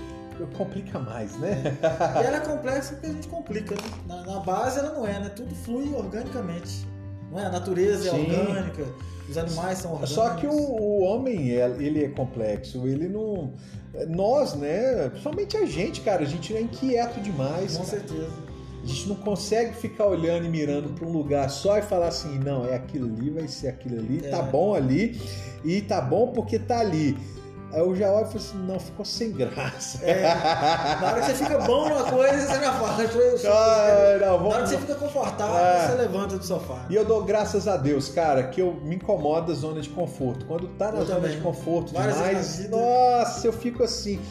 [0.57, 1.61] complica mais, né?
[1.81, 3.81] e ela é complexa porque a gente complica, né?
[4.07, 5.29] na, na, base ela não é, né?
[5.29, 6.87] Tudo flui organicamente.
[7.31, 7.45] Não é?
[7.45, 8.31] A natureza é Sim.
[8.31, 8.85] é orgânica,
[9.29, 10.15] os animais são orgânicos.
[10.15, 13.53] Só que o, o homem, é, ele é complexo, ele não.
[14.07, 15.11] Nós, né?
[15.21, 17.77] Somente a gente, cara, a gente é inquieto demais.
[17.77, 17.89] Com cara.
[17.89, 18.53] certeza.
[18.83, 22.37] A gente não consegue ficar olhando e mirando para um lugar só e falar assim,
[22.39, 24.29] não, é aquilo ali, vai ser aquilo ali, é.
[24.29, 25.17] tá bom ali
[25.63, 27.17] e tá bom porque tá ali.
[27.73, 30.05] Aí eu já olho e falo assim, não, ficou sem graça.
[30.05, 30.21] É,
[31.01, 32.97] na hora que você fica bom numa coisa, você já fala.
[33.47, 34.49] Ah, não, vamos...
[34.49, 35.87] Na hora que você fica confortável, ah.
[35.87, 36.85] você levanta do sofá.
[36.89, 40.45] E eu dou graças a Deus, cara, que eu me incomoda a zona de conforto.
[40.45, 41.35] Quando tá na eu zona também.
[41.35, 44.21] de conforto Várias demais, nossa, eu fico assim,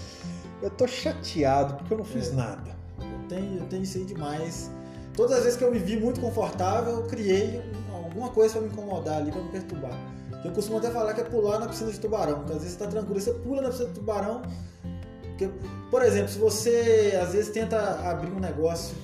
[0.62, 2.34] eu tô chateado porque eu não fiz é.
[2.34, 2.82] nada
[3.32, 4.70] tenho, eu tenho isso aí demais.
[5.14, 7.62] Todas as vezes que eu me vi muito confortável, eu criei
[7.92, 9.98] alguma coisa para me incomodar ali, para me perturbar.
[10.44, 12.38] Eu costumo até falar que é pular na piscina de tubarão.
[12.40, 14.42] Porque às vezes você está tranquilo, você pula na piscina de tubarão.
[15.22, 15.48] Porque,
[15.90, 17.78] por exemplo, se você às vezes tenta
[18.08, 18.94] abrir um negócio,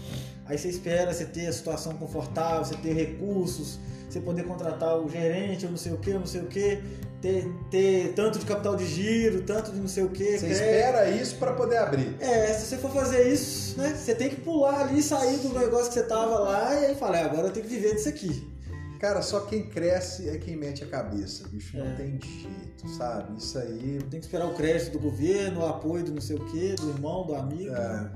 [0.47, 3.79] aí você espera você ter a situação confortável, você ter recursos,
[4.09, 6.83] você poder contratar o gerente, ou não sei o que, não sei o que,
[7.21, 10.39] ter, ter tanto de capital de giro, tanto de não sei o que.
[10.39, 10.63] Você crédito.
[10.63, 12.17] espera isso para poder abrir.
[12.21, 15.89] É, se você for fazer isso, né, você tem que pular ali, sair do negócio
[15.89, 18.58] que você tava lá e aí falar, é, agora eu tenho que viver disso aqui.
[18.99, 21.77] Cara, só quem cresce é quem mete a cabeça, bicho.
[21.77, 21.85] É.
[21.85, 23.39] Não tem jeito, sabe?
[23.39, 23.99] Isso aí.
[24.11, 26.91] Tem que esperar o crédito do governo, o apoio do não sei o quê, do
[26.91, 27.75] irmão, do amigo.
[27.75, 28.11] É.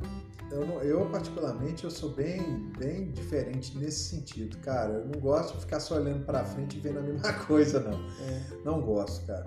[0.50, 4.92] Eu, não, eu, particularmente, eu sou bem, bem diferente nesse sentido, cara.
[4.92, 7.98] Eu não gosto de ficar só olhando para frente e vendo a mesma coisa, não.
[8.26, 8.40] É.
[8.62, 9.46] Não gosto, cara.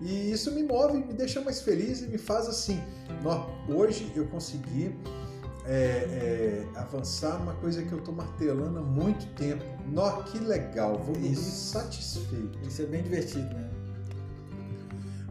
[0.00, 2.80] E isso me move, me deixa mais feliz e me faz assim.
[3.68, 4.94] Hoje eu consegui
[5.66, 9.64] é, é, avançar numa coisa que eu tô martelando há muito tempo.
[9.86, 12.58] Nó, que legal, vou me satisfeito.
[12.66, 13.70] Isso é bem divertido, né?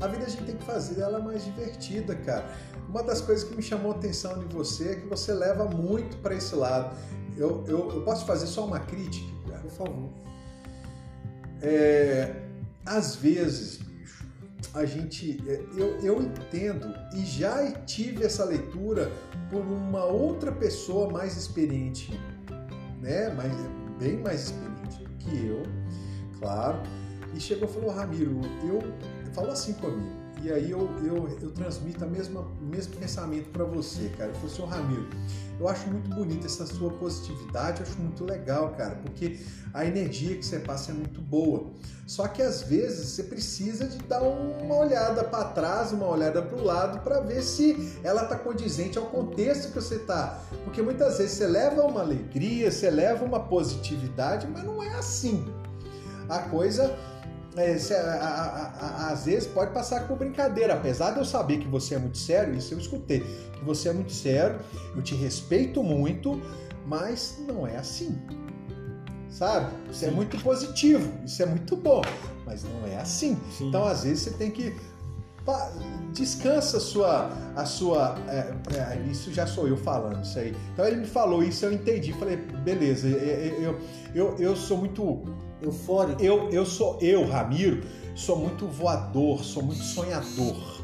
[0.01, 2.45] A vida a gente tem que fazer ela mais divertida, cara.
[2.89, 6.17] Uma das coisas que me chamou a atenção de você é que você leva muito
[6.17, 6.95] para esse lado.
[7.38, 9.31] Eu, eu, eu, posso fazer só uma crítica?
[9.49, 9.61] Cara?
[9.61, 10.09] Por favor.
[11.61, 12.43] É,
[12.86, 13.79] às vezes,
[14.76, 15.41] a gente.
[15.47, 19.11] É, eu, eu entendo e já tive essa leitura
[19.49, 22.19] por uma outra pessoa mais experiente,
[23.01, 23.30] né?
[23.30, 23.51] Mais,
[23.99, 25.63] bem mais experiente que eu,
[26.39, 26.78] claro.
[27.34, 28.80] E chegou e falou: Ramiro, eu.
[29.34, 33.64] Falou assim comigo e aí eu, eu, eu transmito a mesma, o mesmo pensamento para
[33.64, 34.30] você, cara.
[34.30, 35.10] Eu falei, senhor Ramiro,
[35.60, 39.39] eu acho muito bonita essa sua positividade, eu acho muito legal, cara, porque
[39.74, 41.72] a energia que você passa é muito boa.
[42.06, 46.58] Só que às vezes você precisa de dar uma olhada para trás, uma olhada para
[46.60, 50.43] o lado, para ver se ela está condizente ao contexto que você está.
[50.64, 55.43] Porque muitas vezes você leva uma alegria, você leva uma positividade, mas não é assim.
[56.30, 56.96] A coisa
[59.10, 62.53] às vezes pode passar por brincadeira, apesar de eu saber que você é muito sério,
[62.53, 64.60] isso eu escutei, que você é muito sério,
[64.95, 66.41] eu te respeito muito,
[66.86, 68.18] mas não é assim.
[69.30, 69.74] Sabe?
[69.89, 70.14] Isso é Sim.
[70.14, 72.01] é muito positivo, isso é muito bom,
[72.45, 73.38] mas não é assim.
[73.51, 73.70] Sim.
[73.70, 74.76] Então, às vezes, você tem que
[76.14, 77.30] descansa a sua.
[77.56, 80.56] A sua é, é, isso já sou eu falando, isso aí.
[80.74, 82.12] Então ele me falou isso, eu entendi.
[82.14, 83.80] Falei, beleza, eu,
[84.14, 85.24] eu, eu sou muito
[85.62, 86.22] eufórico.
[86.22, 87.82] Eu, eu sou, eu, Ramiro,
[88.16, 90.84] sou muito voador, sou muito sonhador.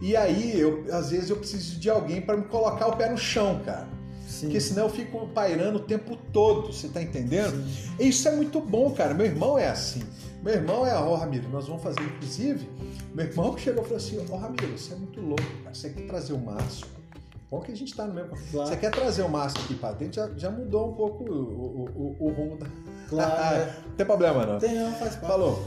[0.00, 3.16] E aí, eu, às vezes, eu preciso de alguém para me colocar o pé no
[3.16, 3.88] chão, cara.
[4.26, 4.46] Sim.
[4.46, 7.56] Porque senão eu fico pairando o tempo todo, você tá entendendo?
[7.56, 8.06] Sim.
[8.06, 9.14] Isso é muito bom, cara.
[9.14, 10.02] Meu irmão é assim.
[10.44, 12.68] Meu irmão é, ó, oh, Ramiro, nós vamos fazer, inclusive,
[13.14, 15.74] meu irmão chegou e falou assim, ó, oh, Ramiro, você é muito louco, cara.
[15.74, 16.86] Você quer trazer o Márcio?
[17.50, 18.36] Bom que a gente tá no mesmo.
[18.50, 18.68] Claro.
[18.68, 22.16] Você quer trazer o Márcio aqui pra dentro, já, já mudou um pouco o, o,
[22.20, 22.66] o, o rumo da.
[23.08, 23.56] Claro.
[23.56, 23.74] É.
[23.86, 24.58] não tem problema, não.
[24.58, 25.26] Tem, não, faz parte.
[25.26, 25.62] Falou.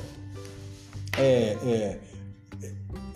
[1.17, 1.99] É, é,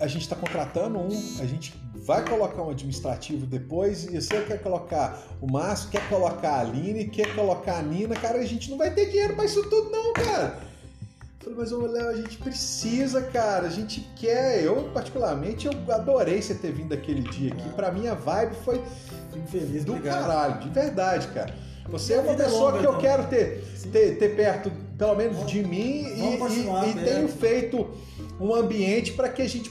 [0.00, 1.08] a gente está contratando um,
[1.40, 6.54] a gente vai colocar um administrativo depois, e você quer colocar o Márcio, quer colocar
[6.54, 9.62] a Aline, quer colocar a Nina, cara, a gente não vai ter dinheiro para isso
[9.68, 10.71] tudo, não, cara.
[11.42, 14.62] Eu falei, mas ô Léo, a gente precisa, cara, a gente quer.
[14.62, 17.64] Eu, particularmente, eu adorei você ter vindo aquele dia aqui.
[17.68, 17.72] Ah.
[17.74, 18.80] Pra mim, a vibe foi
[19.84, 20.20] do obrigado.
[20.20, 21.52] caralho, de verdade, cara.
[21.88, 25.64] Você é uma pessoa que eu quero ter, ter, ter, perto, pelo menos, vamos, de
[25.64, 27.90] mim e, e, e tenho feito
[28.40, 29.68] um ambiente para que a gente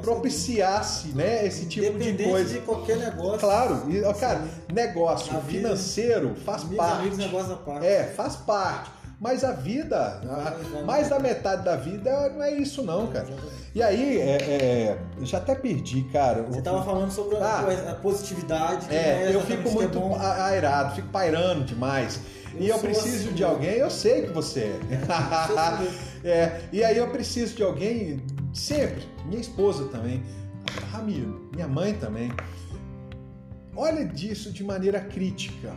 [0.00, 2.54] propiciasse né, esse tipo de coisa.
[2.54, 3.38] de qualquer negócio.
[3.38, 4.42] Claro, e, cara,
[4.72, 7.00] negócio financeiro faz parte.
[7.00, 7.86] Amigos, negócio parte.
[7.86, 8.90] É, faz parte.
[9.22, 13.28] Mas a vida, a, mais da metade da vida não é isso não, cara.
[13.72, 16.42] E aí, é, é, eu já até perdi, cara.
[16.42, 18.92] Você tava falando sobre ah, a, positividade.
[18.92, 22.18] é, é eu fico é muito é airado, fico pairando demais.
[22.52, 24.76] Eu e eu preciso assim, de alguém, eu sei que você
[26.24, 26.26] é.
[26.28, 26.60] é.
[26.72, 28.20] E aí eu preciso de alguém
[28.52, 30.20] sempre, minha esposa também,
[30.90, 32.32] Ramiro, minha mãe também.
[33.76, 35.72] Olha disso de maneira crítica.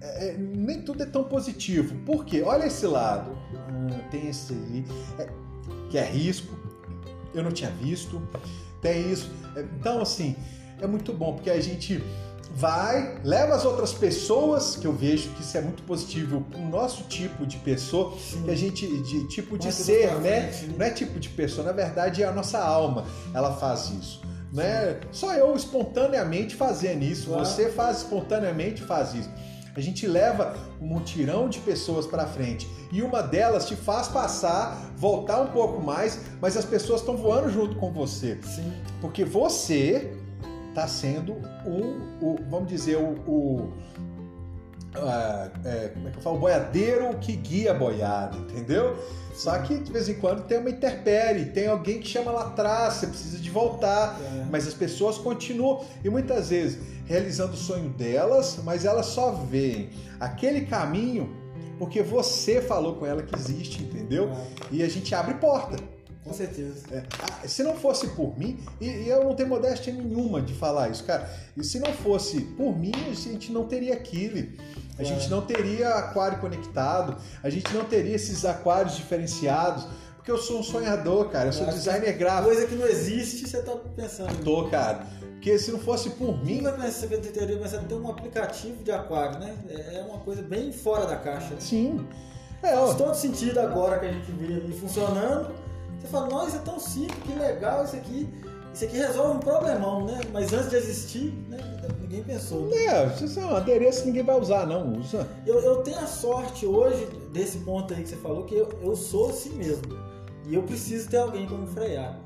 [0.00, 1.94] É, é, nem tudo é tão positivo.
[2.06, 2.42] Por quê?
[2.42, 3.36] Olha esse lado.
[3.54, 4.84] Ah, tem esse aí,
[5.18, 5.28] é,
[5.90, 6.58] que é risco.
[7.34, 8.20] Eu não tinha visto.
[8.80, 9.30] Tem isso.
[9.54, 10.36] É, então, assim,
[10.80, 12.02] é muito bom, porque a gente
[12.54, 17.04] vai, leva as outras pessoas, que eu vejo que isso é muito positivo o nosso
[17.04, 18.42] tipo de pessoa, Sim.
[18.42, 20.50] que a gente, de tipo de ser, né?
[20.50, 20.74] Frente, né?
[20.78, 24.22] Não é tipo de pessoa, na verdade é a nossa alma, ela faz isso.
[24.52, 24.98] Né?
[25.12, 27.44] Só eu espontaneamente fazendo isso, claro.
[27.44, 29.30] você faz espontaneamente faz isso.
[29.74, 34.92] A gente leva um mutirão de pessoas para frente e uma delas te faz passar,
[34.96, 38.38] voltar um pouco mais, mas as pessoas estão voando junto com você.
[38.42, 38.72] Sim.
[39.00, 40.12] Porque você
[40.70, 41.34] está sendo
[41.66, 43.72] um, o, vamos dizer, o, o
[44.96, 46.36] uh, é, como é que eu falo?
[46.36, 48.96] O boiadeiro que guia a boiada, entendeu?
[49.34, 52.94] Só que de vez em quando tem uma interpere, tem alguém que chama lá atrás,
[52.94, 54.46] você precisa de voltar, é.
[54.50, 59.90] mas as pessoas continuam e muitas vezes realizando o sonho delas, mas elas só veem
[60.18, 61.34] aquele caminho
[61.78, 64.30] porque você falou com ela que existe, entendeu?
[64.30, 64.46] É.
[64.70, 65.82] E a gente abre porta.
[66.22, 66.84] Com certeza.
[66.92, 67.02] É.
[67.18, 70.90] Ah, se não fosse por mim, e, e, eu não tenho modéstia nenhuma de falar
[70.90, 74.46] isso, cara, e se não fosse por mim, a gente não teria aquilo.
[74.98, 79.86] A gente não teria aquário conectado, a gente não teria esses aquários diferenciados.
[80.16, 81.48] Porque eu sou um sonhador, cara.
[81.48, 82.48] Eu sou designer gráfico.
[82.48, 84.44] Coisa que não existe, você tá pensando.
[84.44, 85.06] Tô, cara.
[85.20, 86.60] Porque se não fosse por mim.
[86.60, 89.56] Vai pensar, você teria pensado ter um aplicativo de aquário, né?
[89.70, 91.54] É, é uma coisa bem fora da caixa.
[91.58, 92.06] Sim.
[92.62, 95.54] É, Faz todo sentido agora que a gente vê ele funcionando
[96.00, 98.28] você fala, nossa, é tão simples, que legal isso aqui.
[98.72, 100.20] Isso aqui resolve um problemão, né?
[100.32, 101.58] Mas antes de existir, né?
[102.00, 102.68] Ninguém pensou.
[102.72, 105.26] É, isso é um adereço que ninguém vai usar, não usa.
[105.46, 108.96] Eu, eu tenho a sorte hoje, desse ponto aí que você falou, que eu, eu
[108.96, 109.98] sou assim mesmo.
[110.46, 112.20] E eu preciso ter alguém para me frear.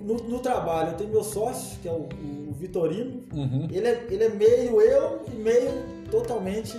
[0.00, 2.08] No, no, trabalho, eu tenho meu sócio, que é o,
[2.48, 3.22] o Vitorino.
[3.32, 3.68] Uhum.
[3.70, 5.70] Ele, é, ele é meio eu e meio
[6.10, 6.74] totalmente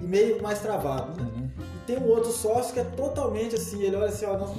[0.00, 1.28] e meio mais travado, né?
[1.34, 1.48] Uhum.
[1.58, 4.50] E tem um outro sócio que é totalmente assim, ele olha assim, ó, nós,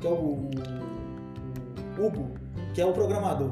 [0.00, 0.50] que é o, o,
[1.98, 2.30] o Hugo,
[2.74, 3.50] que é o programador.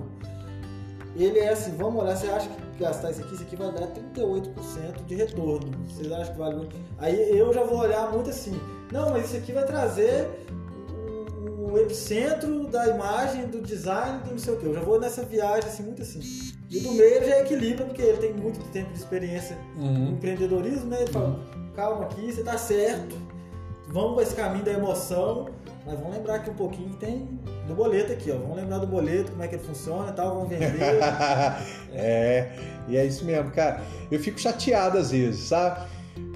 [1.16, 3.88] Ele é assim, vamos olhar, você acha que gastar isso aqui, isso aqui vai dar
[3.88, 5.70] 38% de retorno.
[5.86, 6.76] Vocês acham que vale muito?
[6.98, 8.58] Aí eu já vou olhar muito assim,
[8.92, 10.28] não, mas isso aqui vai trazer
[11.70, 14.66] o epicentro da imagem, do design, do não sei o que.
[14.66, 16.20] Eu já vou nessa viagem assim, muito assim.
[16.68, 19.92] E do meio já equilibra, porque ele tem muito tempo de experiência uhum.
[19.92, 21.02] no empreendedorismo, né?
[21.02, 21.70] Ele fala, uhum.
[21.74, 23.16] calma aqui, você tá certo,
[23.88, 25.48] vamos para esse caminho da emoção,
[25.84, 27.40] mas vamos lembrar aqui um pouquinho que tem
[27.70, 28.36] do boleto aqui, ó.
[28.36, 30.66] Vamos lembrar do boleto, como é que ele funciona e tal, vamos vender.
[31.92, 32.52] é,
[32.88, 33.82] e é isso mesmo, cara.
[34.10, 35.88] Eu fico chateado às vezes, sabe?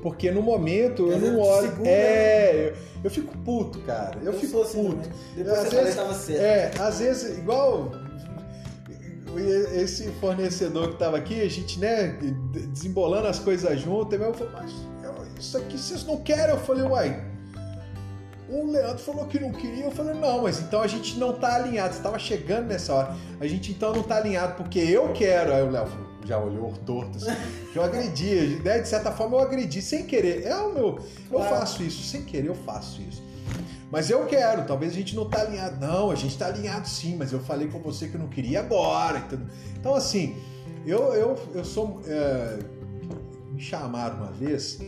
[0.03, 1.68] Porque no momento eu não olho.
[1.68, 2.68] Segura, é, né?
[2.68, 2.74] eu,
[3.05, 4.18] eu, fico puto, cara.
[4.22, 5.09] Eu, eu fico assim puto.
[5.37, 6.43] Depois às você vezes, tava certo.
[6.43, 7.91] É, às vezes, igual
[9.74, 12.16] esse fornecedor que tava aqui, a gente, né,
[12.72, 14.72] desembolando as coisas junto, eu falei, mas
[15.39, 16.51] isso aqui vocês não querem?
[16.55, 17.34] Eu falei, uai,
[18.49, 21.55] o Leandro falou que não queria, eu falei, não, mas então a gente não tá
[21.57, 21.95] alinhado.
[21.95, 23.16] Você tava chegando nessa hora.
[23.40, 25.53] A gente então não tá alinhado porque eu quero.
[25.53, 25.88] Aí o Léo
[26.24, 27.34] já olhou torto assim.
[27.74, 28.80] Eu agredi, né?
[28.80, 30.45] De certa forma eu agredi, sem querer.
[30.45, 30.99] É o meu.
[31.30, 33.22] Eu faço isso, sem querer eu faço isso.
[33.90, 35.80] Mas eu quero, talvez a gente não tá alinhado.
[35.80, 38.61] Não, a gente tá alinhado sim, mas eu falei com você que eu não queria
[38.61, 39.18] agora.
[39.18, 39.47] Entendeu?
[39.78, 40.36] Então, assim,
[40.86, 42.01] eu, eu, eu sou.
[42.07, 42.59] É,
[43.53, 44.80] me chamaram uma vez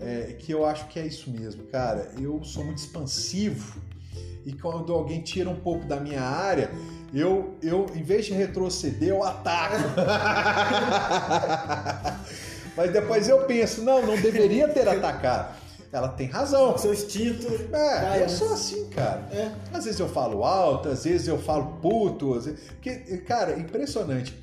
[0.00, 2.10] é, que eu acho que é isso mesmo, cara.
[2.20, 3.80] Eu sou muito expansivo
[4.44, 6.70] e quando alguém tira um pouco da minha área,
[7.12, 9.76] eu, eu em vez de retroceder, eu ataco.
[12.76, 15.56] Mas depois eu penso, não, não deveria ter atacado.
[15.90, 16.76] Ela tem razão.
[16.76, 17.46] Seu instinto.
[17.74, 19.26] É, eu sou assim, cara.
[19.32, 19.50] É.
[19.72, 22.34] Às vezes eu falo alto, às vezes eu falo puto.
[22.34, 22.60] Às vezes...
[22.68, 24.36] Porque, cara, é impressionante.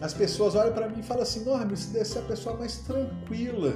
[0.00, 2.76] As pessoas olham para mim e falam assim: Norma, você deve ser a pessoa mais
[2.78, 3.74] tranquila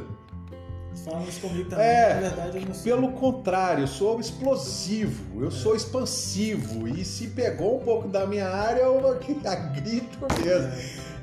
[1.04, 2.84] falam isso comigo também, é, na verdade eu não sou.
[2.84, 5.50] Pelo contrário, eu sou explosivo, eu é.
[5.50, 6.88] sou expansivo.
[6.88, 9.00] E se pegou um pouco da minha área, eu
[9.54, 10.72] grito mesmo.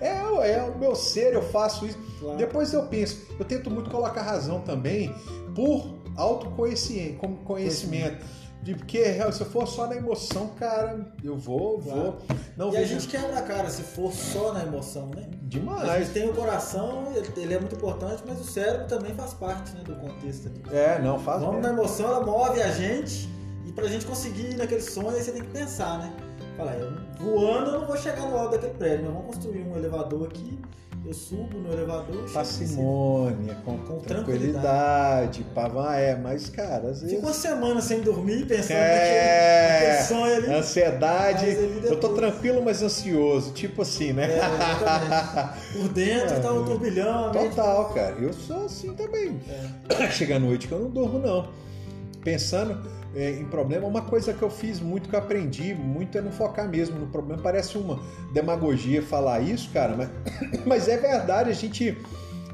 [0.01, 0.07] É.
[0.07, 1.97] é, é o meu ser, eu faço isso.
[2.19, 2.37] Claro.
[2.37, 5.13] Depois eu penso, eu tento muito colocar razão também
[5.55, 7.19] por autoconhecimento.
[7.43, 8.25] Conhecimento.
[8.73, 12.19] Porque se eu for só na emoção, cara, eu vou, vou.
[12.55, 12.83] Não e vejo...
[12.83, 15.27] a gente quebra a cara se for só na emoção, né?
[15.41, 15.89] Demais.
[15.89, 19.73] A gente tem o coração, ele é muito importante, mas o cérebro também faz parte
[19.75, 20.47] né, do contexto.
[20.47, 20.77] Ali.
[20.77, 21.73] É, não, faz Vamos mesmo.
[21.73, 23.27] na emoção, ela move a gente
[23.65, 26.13] e pra gente conseguir ir naquele sonho, aí você tem que pensar, né?
[26.55, 29.75] Falar, eu, voando eu não vou chegar no alto daquele prédio, mas vamos construir um
[29.75, 30.59] elevador aqui,
[31.05, 37.15] eu subo no elevador Parcimônia, com, Com tranquilidade, pavão, é, mas cara, às vezes.
[37.15, 40.53] Fica uma semana sem dormir, pensando É, naquele, sonho ali.
[40.53, 41.45] Ansiedade,
[41.83, 44.39] eu tô tranquilo, mas ansioso, tipo assim, né?
[44.39, 45.77] É.
[45.77, 48.15] Por dentro tá um turbilhão, Total, cara.
[48.19, 49.39] Eu sou assim também.
[49.49, 50.09] É.
[50.11, 51.49] Chega à noite que eu não durmo, não.
[52.23, 52.81] Pensando
[53.15, 56.31] é, em problema, uma coisa que eu fiz muito, que eu aprendi muito, é não
[56.31, 57.41] focar mesmo no problema.
[57.41, 57.99] Parece uma
[58.33, 60.09] demagogia falar isso, cara, mas,
[60.65, 61.49] mas é verdade.
[61.49, 61.97] A gente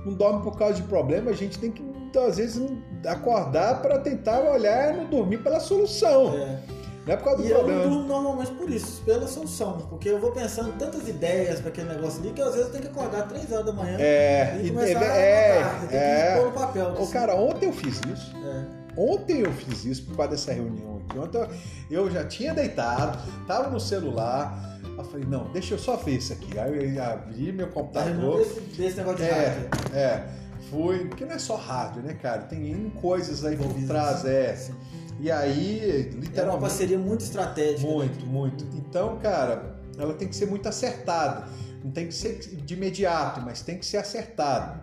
[0.05, 1.83] não dorme por causa de problema, a gente tem que,
[2.17, 2.61] às vezes,
[3.05, 6.33] acordar para tentar olhar e não dormir pela solução.
[6.35, 6.59] É.
[7.07, 7.83] Não é por causa do E eu não problema.
[7.89, 9.77] durmo normalmente por isso, pela solução.
[9.89, 12.83] Porque eu vou pensando tantas ideias para aquele negócio ali que às vezes eu tenho
[12.83, 16.33] que acordar 3 horas da manhã É, e e- começar é, a tenho é.
[16.33, 16.93] que pôr no papel.
[16.97, 17.11] Ô, assim.
[17.13, 18.35] cara, ontem eu fiz isso.
[18.45, 18.78] É.
[18.99, 21.17] Ontem eu fiz isso por causa dessa reunião aqui.
[21.19, 21.47] Ontem
[21.89, 24.77] eu já tinha deitado, tava no celular.
[24.97, 26.59] Eu falei, não, deixa eu só ver isso aqui.
[26.59, 28.39] Aí eu abri meu computador.
[28.39, 29.95] desse, desse negócio de É, rádio.
[29.95, 30.27] é.
[30.69, 32.41] Fui, porque não é só rádio, né, cara?
[32.41, 34.51] Tem coisas aí por trás, né?
[34.51, 34.55] é.
[34.55, 34.73] Sim.
[35.21, 36.61] E aí, É uma literalmente.
[36.61, 37.81] parceria muito estratégica.
[37.87, 37.93] né?
[37.95, 38.65] Muito, muito.
[38.77, 41.47] Então, cara, ela tem que ser muito acertada.
[41.83, 44.81] Não tem que ser de imediato, mas tem que ser acertado.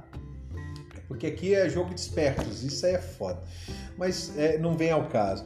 [1.08, 3.40] Porque aqui é jogo de espertos, isso aí é foda.
[3.96, 5.44] Mas é, não vem ao caso.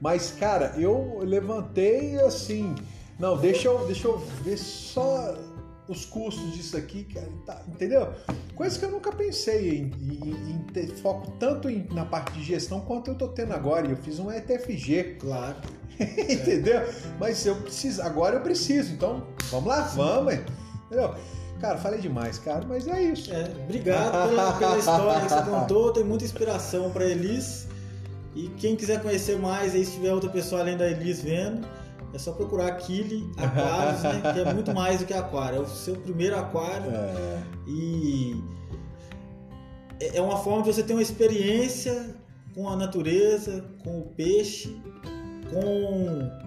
[0.00, 2.74] Mas, cara, eu levantei assim.
[3.18, 5.34] Não, deixa eu, deixa eu ver só
[5.86, 8.08] os custos disso aqui, cara, tá, entendeu?
[8.54, 12.42] Coisa que eu nunca pensei em, em- em ter foco tanto em- na parte de
[12.42, 13.86] gestão quanto eu tô tendo agora.
[13.86, 15.16] E eu fiz um ETFG.
[15.20, 15.56] Claro.
[16.00, 16.80] Entendeu?
[17.20, 20.34] Mas eu preciso, agora eu preciso, então vamos lá, vamos,
[20.86, 21.14] entendeu?
[21.64, 23.32] Cara, falei demais, cara, mas é isso.
[23.32, 25.94] É, obrigado pela, pela história que você contou.
[25.94, 27.66] Tem muita inspiração para Elis.
[28.34, 31.66] E quem quiser conhecer mais, aí se tiver outra pessoa além da Elis vendo,
[32.12, 34.32] é só procurar Kili Aquários, né?
[34.34, 35.56] Que é muito mais do que aquário.
[35.56, 36.90] É o seu primeiro aquário.
[36.90, 38.44] É, E
[40.00, 42.14] é é uma forma de você ter uma experiência
[42.54, 44.78] com a natureza, com o peixe,
[45.50, 46.43] com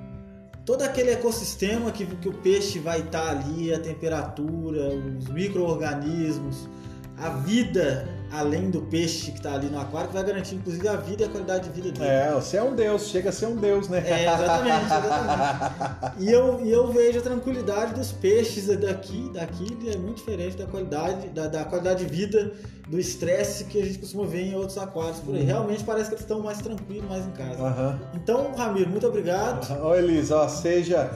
[0.67, 6.67] todo aquele ecossistema que, que o peixe vai estar ali, a temperatura, os micro-organismos,
[7.15, 10.95] a vida além do peixe que está ali no aquário, que vai garantir inclusive a
[10.97, 12.09] vida e a qualidade de vida dele.
[12.09, 14.03] é, você é um deus, chega a ser um deus, né?
[14.05, 16.17] É, exatamente, exatamente.
[16.19, 20.65] E eu, e eu vejo a tranquilidade dos peixes daqui, daqui é muito diferente da
[20.65, 22.51] qualidade, da, da qualidade de vida,
[22.87, 25.41] do estresse que a gente costuma ver em outros aquários por aí.
[25.41, 25.47] Uhum.
[25.47, 27.61] Realmente parece que eles estão mais tranquilos, mais em casa.
[27.61, 27.99] Aham.
[28.15, 29.67] Então, Ramiro, muito obrigado.
[29.81, 31.11] Ó, Elis, ó, seja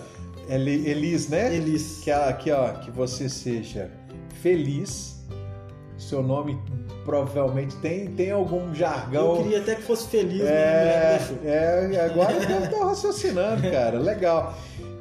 [0.49, 1.55] Eli- Elis, né?
[1.55, 1.99] Elis.
[2.03, 3.89] Que, a- que, ó, que você seja
[4.41, 5.20] feliz.
[5.97, 6.59] Seu nome
[7.06, 9.36] provavelmente tem, tem algum jargão.
[9.38, 11.38] Eu queria até que fosse feliz, É, deixou.
[11.43, 13.97] é, agora eu tô raciocinando, cara.
[13.99, 14.54] Legal.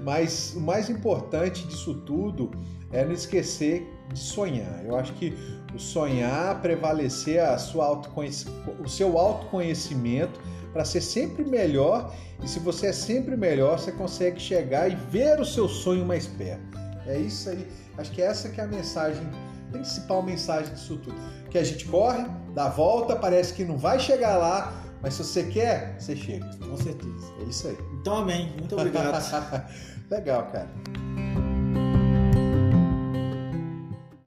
[0.03, 2.51] Mas o mais importante disso tudo
[2.93, 4.83] é não esquecer de sonhar.
[4.85, 5.37] Eu acho que
[5.75, 8.47] o sonhar, prevalecer a sua autoconhec-
[8.83, 10.41] o seu autoconhecimento
[10.73, 12.13] para ser sempre melhor.
[12.43, 16.27] E se você é sempre melhor, você consegue chegar e ver o seu sonho mais
[16.27, 16.79] perto.
[17.07, 17.67] É isso aí.
[17.99, 19.23] Acho que essa que é a mensagem,
[19.71, 21.16] principal mensagem disso tudo.
[21.51, 25.25] Que a gente corre, dá a volta, parece que não vai chegar lá, mas se
[25.25, 26.47] você quer, você chega.
[26.59, 27.33] Com certeza.
[27.41, 27.79] É isso aí.
[28.01, 28.53] Então, amém.
[28.59, 29.21] Muito obrigado.
[30.11, 30.68] Legal, cara.